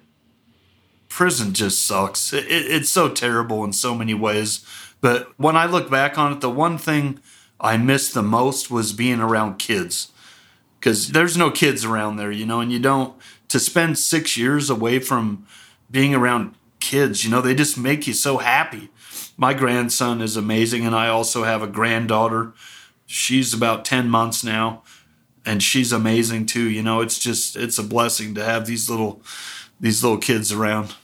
prison 1.17 1.55
just 1.55 1.87
sucks. 1.87 2.35
It, 2.35 2.45
it, 2.45 2.71
it's 2.71 2.91
so 2.91 3.09
terrible 3.09 3.65
in 3.65 3.73
so 3.73 3.95
many 3.95 4.13
ways. 4.13 4.63
But 5.01 5.33
when 5.39 5.57
I 5.57 5.65
look 5.65 5.91
back 5.91 6.19
on 6.19 6.35
it, 6.35 6.41
the 6.43 6.51
one 6.51 6.77
thing 6.77 7.21
I 7.59 7.79
missed 7.79 8.13
the 8.13 8.23
most 8.23 8.71
was 8.71 8.93
being 8.93 9.19
around 9.19 9.57
kids. 9.59 10.13
Because 10.79 11.13
there's 11.13 11.35
no 11.35 11.51
kids 11.51 11.87
around 11.87 12.17
there, 12.17 12.31
you 12.31 12.45
know, 12.45 12.61
and 12.61 12.71
you 12.71 12.79
don't, 12.79 13.15
to 13.49 13.59
spend 13.59 13.99
six 13.99 14.37
years 14.37 14.69
away 14.69 14.99
from 14.99 15.47
being 15.91 16.15
around 16.15 16.55
kids. 16.81 17.25
You 17.25 17.31
know, 17.31 17.41
they 17.41 17.55
just 17.55 17.79
make 17.79 18.07
you 18.07 18.13
so 18.13 18.37
happy. 18.37 18.91
My 19.39 19.55
grandson 19.55 20.21
is 20.21 20.37
amazing, 20.37 20.85
and 20.85 20.95
I 20.95 21.09
also 21.09 21.45
have 21.45 21.63
a 21.63 21.67
granddaughter. 21.67 22.53
She's 23.07 23.55
about 23.55 23.87
10 23.87 24.11
months 24.11 24.45
now, 24.45 24.83
and 25.47 25.63
she's 25.63 25.93
amazing 25.93 26.45
too. 26.45 26.69
You 26.69 26.83
know, 26.83 27.01
it's 27.01 27.19
just 27.19 27.57
it's 27.57 27.79
a 27.79 27.83
blessing 27.83 28.35
to 28.35 28.45
have 28.45 28.67
these 28.67 28.91
little 28.91 29.23
these 29.81 30.05
little 30.05 30.19
kids 30.19 30.53
around. 30.53 30.95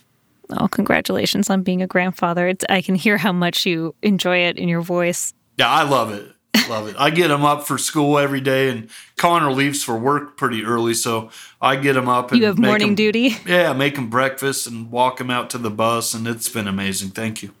Oh, 0.51 0.67
congratulations 0.67 1.49
on 1.49 1.63
being 1.63 1.81
a 1.81 1.87
grandfather. 1.87 2.47
It's, 2.47 2.65
I 2.69 2.81
can 2.81 2.95
hear 2.95 3.17
how 3.17 3.31
much 3.31 3.65
you 3.65 3.95
enjoy 4.01 4.37
it 4.37 4.57
in 4.57 4.67
your 4.67 4.81
voice. 4.81 5.33
Yeah, 5.57 5.69
I 5.69 5.83
love 5.83 6.11
it. 6.11 6.27
Love 6.69 6.87
it. 6.87 6.95
I 6.97 7.09
get 7.09 7.31
him 7.31 7.43
up 7.43 7.65
for 7.67 7.77
school 7.77 8.17
every 8.17 8.39
day, 8.39 8.69
and 8.69 8.89
Connor 9.17 9.51
leaves 9.51 9.83
for 9.83 9.97
work 9.97 10.37
pretty 10.37 10.63
early, 10.63 10.93
so 10.93 11.29
I 11.59 11.75
get 11.75 11.97
him 11.97 12.07
up. 12.07 12.31
And 12.31 12.39
you 12.39 12.47
have 12.47 12.59
morning 12.59 12.89
him, 12.89 12.95
duty. 12.95 13.35
Yeah, 13.45 13.73
make 13.73 13.97
him 13.97 14.09
breakfast 14.09 14.67
and 14.67 14.91
walk 14.91 15.19
him 15.19 15.29
out 15.29 15.49
to 15.51 15.57
the 15.57 15.71
bus, 15.71 16.13
and 16.13 16.27
it's 16.27 16.49
been 16.49 16.67
amazing. 16.67 17.09
Thank 17.09 17.43
you, 17.43 17.51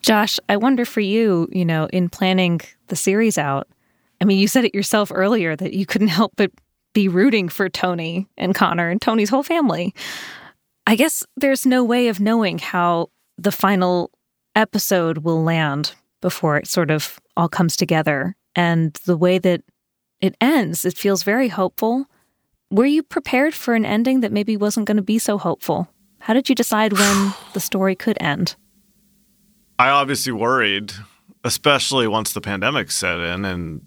Josh. 0.00 0.40
I 0.48 0.56
wonder 0.56 0.84
for 0.84 1.00
you, 1.00 1.48
you 1.52 1.64
know, 1.64 1.86
in 1.92 2.08
planning 2.08 2.60
the 2.88 2.96
series 2.96 3.38
out. 3.38 3.68
I 4.20 4.24
mean, 4.24 4.38
you 4.38 4.48
said 4.48 4.64
it 4.64 4.74
yourself 4.74 5.12
earlier 5.14 5.54
that 5.54 5.74
you 5.74 5.86
couldn't 5.86 6.08
help 6.08 6.32
but 6.36 6.50
be 6.94 7.08
rooting 7.08 7.48
for 7.48 7.68
Tony 7.68 8.26
and 8.36 8.54
Connor 8.54 8.88
and 8.88 9.00
Tony's 9.00 9.28
whole 9.28 9.42
family. 9.42 9.94
I 10.88 10.96
guess 10.96 11.22
there's 11.36 11.66
no 11.66 11.84
way 11.84 12.08
of 12.08 12.18
knowing 12.18 12.58
how 12.58 13.10
the 13.36 13.52
final 13.52 14.10
episode 14.56 15.18
will 15.18 15.42
land 15.44 15.94
before 16.22 16.56
it 16.56 16.66
sort 16.66 16.90
of 16.90 17.20
all 17.36 17.46
comes 17.46 17.76
together. 17.76 18.34
And 18.56 18.94
the 19.04 19.16
way 19.18 19.36
that 19.38 19.60
it 20.22 20.34
ends, 20.40 20.86
it 20.86 20.96
feels 20.96 21.24
very 21.24 21.48
hopeful. 21.48 22.06
Were 22.70 22.86
you 22.86 23.02
prepared 23.02 23.52
for 23.52 23.74
an 23.74 23.84
ending 23.84 24.20
that 24.20 24.32
maybe 24.32 24.56
wasn't 24.56 24.86
going 24.86 24.96
to 24.96 25.02
be 25.02 25.18
so 25.18 25.36
hopeful? 25.36 25.88
How 26.20 26.32
did 26.32 26.48
you 26.48 26.54
decide 26.54 26.94
when 26.94 27.34
the 27.52 27.60
story 27.60 27.94
could 27.94 28.16
end? 28.18 28.56
I 29.78 29.90
obviously 29.90 30.32
worried, 30.32 30.94
especially 31.44 32.08
once 32.08 32.32
the 32.32 32.40
pandemic 32.40 32.90
set 32.90 33.20
in 33.20 33.44
and 33.44 33.82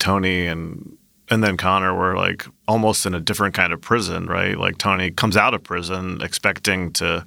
Tony 0.00 0.48
and 0.48 0.98
and 1.30 1.44
then 1.44 1.56
Connor 1.56 1.94
were 1.94 2.16
like 2.16 2.44
almost 2.66 3.06
in 3.06 3.14
a 3.14 3.20
different 3.20 3.54
kind 3.54 3.72
of 3.72 3.80
prison, 3.80 4.26
right? 4.26 4.58
Like 4.58 4.78
Tony 4.78 5.12
comes 5.12 5.36
out 5.36 5.54
of 5.54 5.62
prison 5.62 6.20
expecting 6.20 6.92
to 6.94 7.24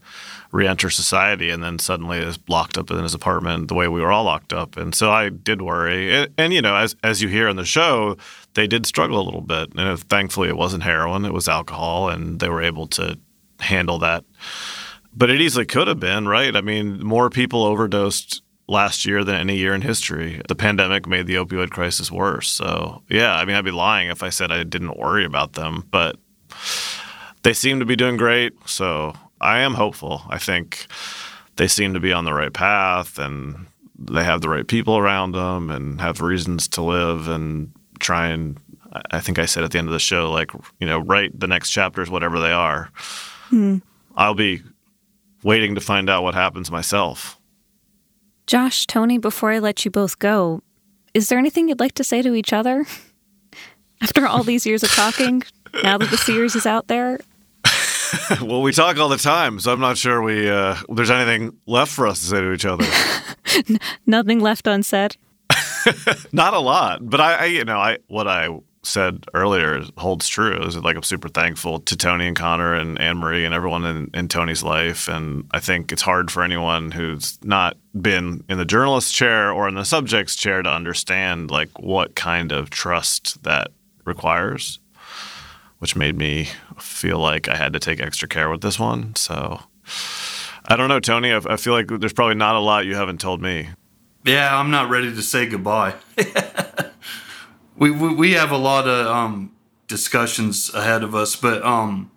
re-enter 0.52 0.89
society 0.89 1.50
and 1.50 1.63
then 1.63 1.80
suddenly 1.80 2.20
is 2.20 2.38
locked 2.50 2.78
up 2.78 2.92
in 2.92 3.02
his 3.02 3.13
apartment 3.13 3.70
the 3.70 3.74
way 3.74 3.88
we 3.88 4.02
were 4.02 4.12
all 4.12 4.26
locked 4.26 4.52
up. 4.52 4.76
And 4.76 4.94
so 4.94 5.10
i 5.10 5.30
did 5.30 5.62
worry. 5.62 6.13
And, 6.13 6.34
and 6.38 6.54
you 6.54 6.62
know 6.62 6.76
as, 6.76 6.96
as 7.02 7.22
you 7.22 7.30
hear 7.30 7.48
in 7.48 7.56
the 7.56 7.66
show 7.66 8.18
they 8.56 8.68
did 8.68 8.86
struggle 8.86 9.20
a 9.20 9.24
little 9.24 9.42
bit. 9.42 9.72
And 9.76 9.88
it, 9.88 10.00
thankfully 10.02 10.50
it 10.50 10.58
wasn't 10.58 10.84
heroin 10.84 11.26
it 11.26 11.34
was 11.34 11.48
alcohol 11.48 12.10
and 12.10 12.39
they 12.42 12.50
were 12.50 12.62
able 12.62 12.88
to 12.88 13.18
handle 13.62 14.00
that. 14.00 14.26
But 15.16 15.30
it 15.30 15.39
easily 15.39 15.66
could 15.66 15.88
have 15.88 16.00
been 16.00 16.28
right? 16.28 16.56
I 16.56 16.62
mean 16.62 17.04
more 17.04 17.30
people 17.30 17.63
overdosed 17.63 18.42
last 18.67 19.06
year 19.06 19.23
than 19.23 19.36
any 19.36 19.58
year 19.58 19.73
in 19.73 19.82
history 19.82 20.41
the 20.47 20.56
pandemic 20.56 21.06
made 21.06 21.28
the 21.28 21.36
opioid 21.36 21.69
crisis 21.69 22.12
worse 22.12 22.49
so 22.49 23.04
yeah 23.10 23.36
i 23.36 23.43
mean 23.43 23.56
i'd 23.56 23.65
be 23.65 23.71
lying 23.71 24.10
if 24.10 24.23
i 24.23 24.30
said 24.30 24.52
i 24.52 24.63
didn't 24.63 24.97
worry 24.97 25.26
about 25.26 25.54
them 25.54 25.86
but 25.91 26.15
they 27.43 27.54
seem 27.54 27.80
to 27.80 27.86
be 27.86 27.95
doing 27.95 28.15
great 28.15 28.54
so 28.65 29.13
I 29.43 29.60
am 29.60 29.73
hopeful. 29.73 30.23
I 30.30 30.38
think 30.39 30.88
they 31.58 31.67
seem 31.67 31.93
to 31.93 31.99
be 31.99 32.13
on 32.13 32.23
the 32.23 32.34
right 32.34 32.54
path 32.54 33.19
and 33.19 33.67
they 33.99 34.23
have 34.23 34.41
the 34.41 34.49
right 34.49 34.65
people 34.65 34.97
around 34.97 35.34
them 35.34 35.69
and 35.69 35.99
have 35.99 36.21
reasons 36.21 36.67
to 36.69 36.82
live 36.82 37.28
and 37.28 37.71
try 37.99 38.28
and 38.28 38.58
I 39.12 39.19
think 39.19 39.39
I 39.39 39.45
said 39.45 39.63
at 39.63 39.71
the 39.71 39.80
end 39.80 39.88
of 39.88 39.93
the 39.93 39.99
show, 39.99 40.32
like, 40.32 40.52
you 40.80 40.86
know, 40.86 40.99
write 40.99 41.38
the 41.38 41.47
next 41.47 41.71
chapters, 41.71 42.12
whatever 42.12 42.39
they 42.39 42.52
are. 42.52 42.91
Hmm. 43.49 43.78
I'll 44.15 44.36
be 44.36 44.62
waiting 45.41 45.76
to 45.76 45.82
find 45.82 46.10
out 46.10 46.21
what 46.21 46.36
happens 46.36 46.69
myself. 46.69 47.39
Josh, 48.47 48.86
Tony, 48.88 49.17
before 49.17 49.51
I 49.51 49.60
let 49.60 49.86
you 49.86 49.91
both 49.91 50.19
go, 50.19 50.62
is 51.13 51.27
there 51.29 51.39
anything 51.39 51.69
you'd 51.69 51.79
like 51.79 51.93
to 51.93 52.03
say 52.03 52.21
to 52.21 52.34
each 52.34 52.53
other? 52.53 52.86
After 54.01 54.27
all 54.27 54.43
these 54.43 54.65
years 54.65 54.84
of 54.84 54.91
talking, 54.91 55.43
now 55.82 55.97
that 55.97 56.10
the 56.10 56.17
series 56.17 56.56
is 56.56 56.65
out 56.65 56.88
there, 56.88 57.19
well, 58.41 58.62
we 58.62 58.71
talk 58.71 58.97
all 58.97 59.10
the 59.10 59.17
time, 59.17 59.60
so 59.60 59.71
I'm 59.71 59.79
not 59.79 59.97
sure 59.97 60.21
we 60.21 60.49
uh, 60.49 60.75
there's 60.89 61.10
anything 61.10 61.58
left 61.65 61.91
for 61.91 62.08
us 62.08 62.19
to 62.19 62.25
say 62.25 62.41
to 62.41 62.51
each 62.53 62.65
other. 62.65 62.86
Nothing 64.06 64.39
left 64.39 64.67
unsaid. 64.67 65.17
not 66.32 66.53
a 66.53 66.60
lot, 66.60 67.08
but 67.10 67.19
I, 67.19 67.34
I, 67.34 67.45
you 67.45 67.65
know, 67.65 67.77
I 67.77 67.97
what 68.08 68.27
I 68.27 68.49
said 68.84 69.26
earlier 69.34 69.82
holds 69.98 70.28
true. 70.28 70.62
Is 70.63 70.78
like 70.78 70.96
I'm 70.96 71.04
super 71.04 71.30
thankful 71.30 71.80
to 71.80 71.98
Tony 71.98 72.28
and 72.28 72.36
Connor 72.36 72.74
and 72.74 73.00
Anne 73.00 73.17
Marie 73.17 73.46
and 73.46 73.54
everyone 73.54 73.86
in, 73.86 74.10
in 74.13 74.28
Tony's 74.28 74.63
life, 74.63 75.08
and 75.08 75.46
I 75.52 75.60
think 75.60 75.91
it's 75.91 76.02
hard 76.02 76.32
for 76.32 76.43
anyone 76.43 76.91
who's 76.91 77.39
not 77.43 77.78
been 78.00 78.43
in 78.50 78.58
the 78.58 78.65
journalist 78.65 79.13
chair 79.13 79.52
or 79.52 79.67
in 79.67 79.76
the 79.76 79.86
subject's 79.86 80.36
chair 80.36 80.62
to 80.62 80.69
understand 80.69 81.52
like 81.52 81.69
what 81.80 82.15
kind 82.15 82.52
of 82.52 82.69
trust 82.69 83.41
that 83.43 83.69
requires 84.06 84.80
which 85.84 85.98
made 85.98 86.17
me 86.17 86.48
feel 86.80 87.19
like 87.19 87.50
I 87.50 87.58
had 87.58 87.74
to 87.74 87.80
take 87.80 88.00
extra 88.00 88.26
care 88.26 88.50
with 88.50 88.62
this 88.62 88.80
one. 88.80 89.13
So 89.17 89.60
I 90.65 90.78
don't 90.78 90.88
know, 90.88 91.02
Tony. 91.02 91.34
I, 91.34 91.41
I 91.46 91.58
feel 91.58 91.74
like 91.74 91.88
there's 91.88 92.13
probably 92.13 92.36
not 92.36 92.56
a 92.56 92.60
lot 92.60 92.86
you 92.86 92.96
haven't 92.96 93.19
told 93.19 93.41
me. 93.41 93.67
Yeah, 94.24 94.58
I'm 94.58 94.72
not 94.72 94.89
ready 94.89 95.13
to 95.13 95.22
say 95.22 95.46
goodbye. 95.46 95.96
we, 97.77 97.91
we, 97.91 98.13
we 98.13 98.31
have 98.33 98.51
a 98.51 98.57
lot 98.57 98.88
of 98.88 99.07
um, 99.07 99.51
discussions 99.88 100.73
ahead 100.73 101.03
of 101.03 101.15
us, 101.15 101.36
but 101.36 101.63
um, 101.63 102.12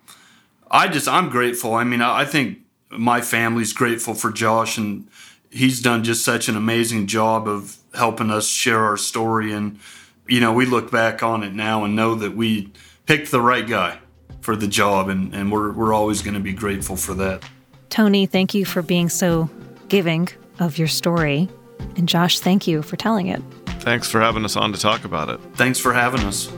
I 0.69 0.87
just 0.87 1.07
I'm 1.07 1.29
grateful. 1.29 1.73
I 1.73 1.83
mean, 1.83 2.01
I, 2.01 2.21
I 2.21 2.25
think 2.25 2.59
my 2.89 3.21
family's 3.21 3.73
grateful 3.73 4.13
for 4.13 4.31
Josh, 4.31 4.77
and 4.77 5.07
he's 5.49 5.81
done 5.81 6.03
just 6.03 6.23
such 6.23 6.49
an 6.49 6.55
amazing 6.55 7.07
job 7.07 7.47
of 7.47 7.77
helping 7.93 8.31
us 8.31 8.47
share 8.47 8.83
our 8.83 8.97
story. 8.97 9.51
And 9.51 9.79
you 10.27 10.39
know, 10.39 10.53
we 10.53 10.65
look 10.65 10.91
back 10.91 11.23
on 11.23 11.43
it 11.43 11.53
now 11.53 11.83
and 11.83 11.95
know 11.95 12.15
that 12.15 12.35
we 12.35 12.71
picked 13.05 13.31
the 13.31 13.41
right 13.41 13.67
guy 13.67 13.99
for 14.41 14.55
the 14.55 14.67
job, 14.67 15.09
and, 15.09 15.33
and 15.33 15.51
we're, 15.51 15.71
we're 15.71 15.93
always 15.93 16.21
going 16.21 16.33
to 16.33 16.39
be 16.39 16.53
grateful 16.53 16.95
for 16.95 17.13
that. 17.15 17.43
Tony, 17.89 18.25
thank 18.25 18.53
you 18.53 18.65
for 18.65 18.81
being 18.81 19.09
so 19.09 19.49
giving 19.87 20.29
of 20.59 20.77
your 20.77 20.87
story. 20.87 21.49
And 21.95 22.07
Josh, 22.07 22.39
thank 22.39 22.67
you 22.67 22.81
for 22.81 22.95
telling 22.95 23.27
it. 23.27 23.41
Thanks 23.87 24.11
for 24.11 24.19
having 24.19 24.43
us 24.43 24.57
on 24.57 24.73
to 24.73 24.77
talk 24.77 25.05
about 25.05 25.29
it. 25.29 25.39
Thanks 25.53 25.79
for 25.79 25.93
having 25.93 26.19
us. 26.25 26.51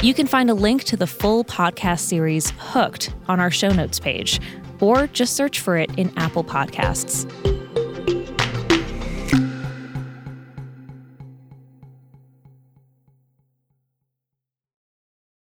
You 0.00 0.14
can 0.14 0.28
find 0.28 0.48
a 0.48 0.54
link 0.54 0.84
to 0.84 0.96
the 0.96 1.08
full 1.08 1.42
podcast 1.42 1.98
series 1.98 2.52
Hooked 2.56 3.12
on 3.26 3.40
our 3.40 3.50
show 3.50 3.70
notes 3.70 3.98
page, 3.98 4.40
or 4.78 5.08
just 5.08 5.34
search 5.34 5.58
for 5.58 5.76
it 5.76 5.90
in 5.98 6.16
Apple 6.16 6.44
Podcasts. 6.44 7.26